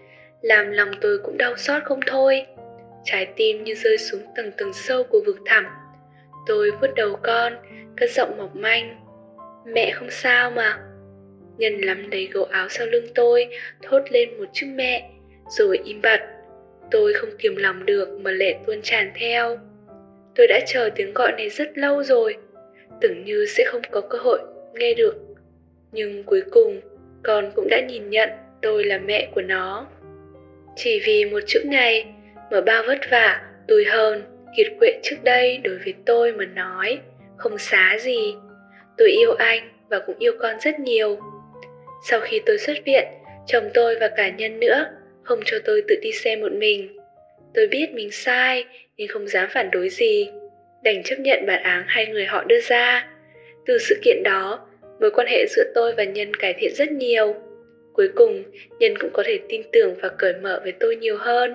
làm 0.43 0.71
lòng 0.71 0.91
tôi 1.01 1.19
cũng 1.19 1.39
đau 1.39 1.57
xót 1.57 1.83
không 1.85 2.01
thôi. 2.07 2.47
Trái 3.05 3.27
tim 3.37 3.65
như 3.65 3.75
rơi 3.75 3.99
xuống 3.99 4.23
tầng 4.37 4.53
tầng 4.57 4.73
sâu 4.73 5.05
của 5.05 5.21
vực 5.27 5.37
thẳm. 5.47 5.67
Tôi 6.47 6.71
vuốt 6.71 6.95
đầu 6.97 7.17
con, 7.23 7.53
cất 7.97 8.11
giọng 8.11 8.39
mỏng 8.39 8.51
manh 8.55 9.05
Mẹ 9.67 9.91
không 9.91 10.11
sao 10.11 10.51
mà 10.51 10.79
Nhân 11.59 11.81
lắm 11.81 12.11
lấy 12.11 12.29
gấu 12.33 12.45
áo 12.45 12.69
sau 12.69 12.87
lưng 12.87 13.07
tôi 13.15 13.49
Thốt 13.83 14.03
lên 14.11 14.39
một 14.39 14.49
chữ 14.53 14.67
mẹ. 14.75 15.11
Rồi 15.59 15.81
im 15.85 16.03
bặt. 16.03 16.21
Tôi 16.91 17.13
không 17.15 17.31
kiềm 17.39 17.57
lòng 17.57 17.87
được 17.87 18.09
mà 18.21 18.31
lệ 18.31 18.57
tuôn 18.67 18.83
tràn 18.83 19.13
theo. 19.15 19.59
Tôi 20.35 20.47
đã 20.47 20.61
chờ 20.67 20.91
tiếng 20.97 21.15
gọi 21.15 21.33
này 21.33 21.49
rất 21.49 21.79
lâu 21.79 22.03
rồi 22.03 22.37
Tưởng 23.01 23.25
như 23.25 23.47
sẽ 23.47 23.65
không 23.67 23.83
có 23.91 24.01
cơ 24.01 24.19
hội 24.19 24.41
nghe 24.75 24.95
được. 24.95 25.15
Nhưng 25.93 26.25
cuối 26.25 26.43
cùng 26.51 26.81
con 27.23 27.51
cũng 27.55 27.69
đã 27.69 27.81
nhìn 27.81 28.11
nhận 28.11 28.29
tôi 28.63 28.85
là 28.85 28.99
mẹ 28.99 29.29
của 29.35 29.43
nó. 29.43 29.87
Chỉ 30.77 31.01
vì 31.05 31.25
một 31.25 31.41
chữ 31.47 31.61
này 31.65 32.07
mà 32.51 32.61
bao 32.61 32.83
vất 32.87 32.99
vả, 33.11 33.43
tủi 33.69 33.85
hơn, 33.85 34.23
kiệt 34.57 34.67
quệ 34.81 35.01
trước 35.03 35.17
đây 35.25 35.59
đối 35.59 35.79
với 35.79 35.95
tôi 36.07 36.33
mà 36.33 36.45
nói 36.45 36.99
Không 37.37 37.59
xá 37.59 37.97
gì. 38.01 38.35
Tôi 38.99 39.09
yêu 39.09 39.35
anh 39.35 39.69
và 39.91 39.99
cũng 40.07 40.19
yêu 40.19 40.33
con 40.41 40.57
rất 40.61 40.81
nhiều. 40.81 41.19
Sau 42.03 42.21
khi 42.21 42.41
tôi 42.47 42.59
xuất 42.59 42.77
viện, 42.85 43.05
chồng 43.47 43.71
tôi 43.75 43.97
và 44.01 44.09
cả 44.17 44.29
nhân 44.29 44.61
nữa 44.61 44.87
không 45.23 45.41
cho 45.45 45.59
tôi 45.65 45.83
tự 45.89 45.97
đi 46.03 46.13
xe 46.13 46.37
một 46.37 46.53
mình. 46.53 46.97
Tôi 47.55 47.67
biết 47.67 47.87
mình 47.95 48.11
sai 48.11 48.65
nhưng 48.97 49.09
không 49.09 49.29
dám 49.29 49.49
phản 49.51 49.71
đối 49.71 49.89
gì, 49.89 50.31
đành 50.83 51.03
chấp 51.03 51.17
nhận 51.19 51.47
bản 51.47 51.63
án 51.63 51.85
hai 51.87 52.07
người 52.07 52.27
họ 52.27 52.45
đưa 52.45 52.61
ra. 52.61 53.09
Từ 53.67 53.79
sự 53.79 54.01
kiện 54.03 54.23
đó, 54.23 54.67
mối 55.01 55.11
quan 55.11 55.27
hệ 55.27 55.47
giữa 55.49 55.65
tôi 55.75 55.95
và 55.97 56.05
Nhân 56.05 56.35
cải 56.35 56.55
thiện 56.59 56.75
rất 56.75 56.93
nhiều. 56.93 57.35
Cuối 57.93 58.09
cùng, 58.15 58.43
Nhân 58.79 58.99
cũng 58.99 59.11
có 59.13 59.23
thể 59.27 59.39
tin 59.49 59.63
tưởng 59.73 59.95
và 60.03 60.09
cởi 60.09 60.33
mở 60.43 60.61
với 60.63 60.73
tôi 60.73 60.97
nhiều 60.97 61.17
hơn. 61.19 61.55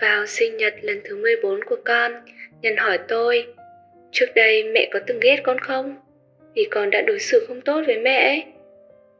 Vào 0.00 0.26
sinh 0.26 0.56
nhật 0.56 0.74
lần 0.82 1.00
thứ 1.04 1.16
14 1.16 1.64
của 1.64 1.78
con, 1.84 2.12
Nhân 2.62 2.76
hỏi 2.76 2.98
tôi 3.08 3.46
Trước 4.12 4.26
đây 4.34 4.64
mẹ 4.64 4.88
có 4.92 5.00
từng 5.06 5.20
ghét 5.20 5.40
con 5.44 5.58
không? 5.58 5.96
Vì 6.58 6.68
con 6.70 6.90
đã 6.90 7.02
đối 7.02 7.18
xử 7.18 7.44
không 7.48 7.60
tốt 7.60 7.82
với 7.86 7.98
mẹ 7.98 8.22
ấy. 8.22 8.44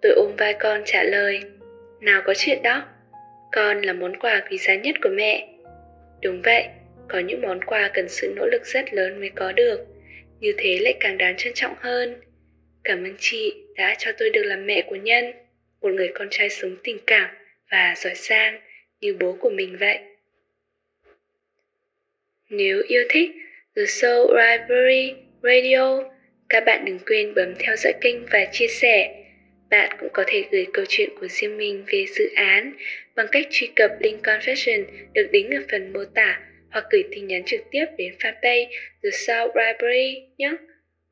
Tôi 0.02 0.12
ôm 0.12 0.36
vai 0.38 0.54
con 0.60 0.82
trả 0.84 1.02
lời, 1.02 1.40
nào 2.00 2.22
có 2.24 2.34
chuyện 2.36 2.62
đó. 2.62 2.84
Con 3.52 3.82
là 3.82 3.92
món 3.92 4.16
quà 4.16 4.42
quý 4.50 4.58
giá 4.58 4.74
nhất 4.74 4.96
của 5.02 5.08
mẹ. 5.12 5.48
Đúng 6.22 6.42
vậy, 6.42 6.64
có 7.08 7.18
những 7.18 7.42
món 7.42 7.64
quà 7.64 7.90
cần 7.94 8.08
sự 8.08 8.32
nỗ 8.36 8.46
lực 8.46 8.66
rất 8.66 8.94
lớn 8.94 9.20
mới 9.20 9.30
có 9.34 9.52
được. 9.52 9.80
Như 10.40 10.54
thế 10.58 10.78
lại 10.78 10.94
càng 11.00 11.18
đáng 11.18 11.36
trân 11.36 11.52
trọng 11.54 11.74
hơn. 11.80 12.20
Cảm 12.84 13.04
ơn 13.04 13.14
chị 13.18 13.54
đã 13.76 13.94
cho 13.98 14.12
tôi 14.18 14.30
được 14.30 14.42
làm 14.44 14.66
mẹ 14.66 14.82
của 14.82 14.96
Nhân, 14.96 15.32
một 15.80 15.90
người 15.92 16.10
con 16.14 16.28
trai 16.30 16.48
sống 16.48 16.76
tình 16.82 16.98
cảm 17.06 17.30
và 17.70 17.94
giỏi 17.96 18.14
giang 18.14 18.60
như 19.00 19.16
bố 19.20 19.36
của 19.40 19.50
mình 19.50 19.76
vậy. 19.80 19.98
Nếu 22.50 22.82
yêu 22.88 23.04
thích 23.08 23.30
The 23.76 23.84
Soul 23.86 24.36
Library 24.36 25.14
Radio. 25.42 26.17
Các 26.48 26.64
bạn 26.66 26.84
đừng 26.84 26.98
quên 27.06 27.34
bấm 27.34 27.54
theo 27.58 27.76
dõi 27.76 27.92
kênh 28.00 28.26
và 28.26 28.46
chia 28.52 28.66
sẻ. 28.66 29.14
Bạn 29.70 29.96
cũng 30.00 30.08
có 30.12 30.24
thể 30.26 30.44
gửi 30.50 30.66
câu 30.72 30.84
chuyện 30.88 31.08
của 31.20 31.28
riêng 31.28 31.56
mình 31.56 31.84
về 31.86 32.04
dự 32.18 32.30
án 32.34 32.72
bằng 33.16 33.26
cách 33.32 33.46
truy 33.50 33.66
cập 33.76 33.90
link 34.00 34.22
confession 34.22 34.84
được 35.12 35.28
đính 35.32 35.50
ở 35.50 35.62
phần 35.70 35.92
mô 35.92 36.04
tả 36.14 36.40
hoặc 36.70 36.84
gửi 36.90 37.02
tin 37.10 37.26
nhắn 37.26 37.42
trực 37.46 37.60
tiếp 37.70 37.84
đến 37.98 38.14
fanpage 38.18 38.66
The 39.02 39.10
Soul 39.12 39.50
Library 39.54 40.22
nhé. 40.38 40.52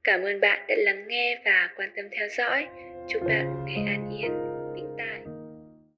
Cảm 0.04 0.22
ơn 0.22 0.40
bạn 0.40 0.66
đã 0.68 0.74
lắng 0.78 1.04
nghe 1.08 1.38
và 1.44 1.70
quan 1.76 1.90
tâm 1.96 2.04
theo 2.12 2.28
dõi. 2.28 2.66
Chúc 3.08 3.22
bạn 3.22 3.44
một 3.44 3.64
ngày 3.66 3.84
an 3.86 4.18
yên. 4.20 4.45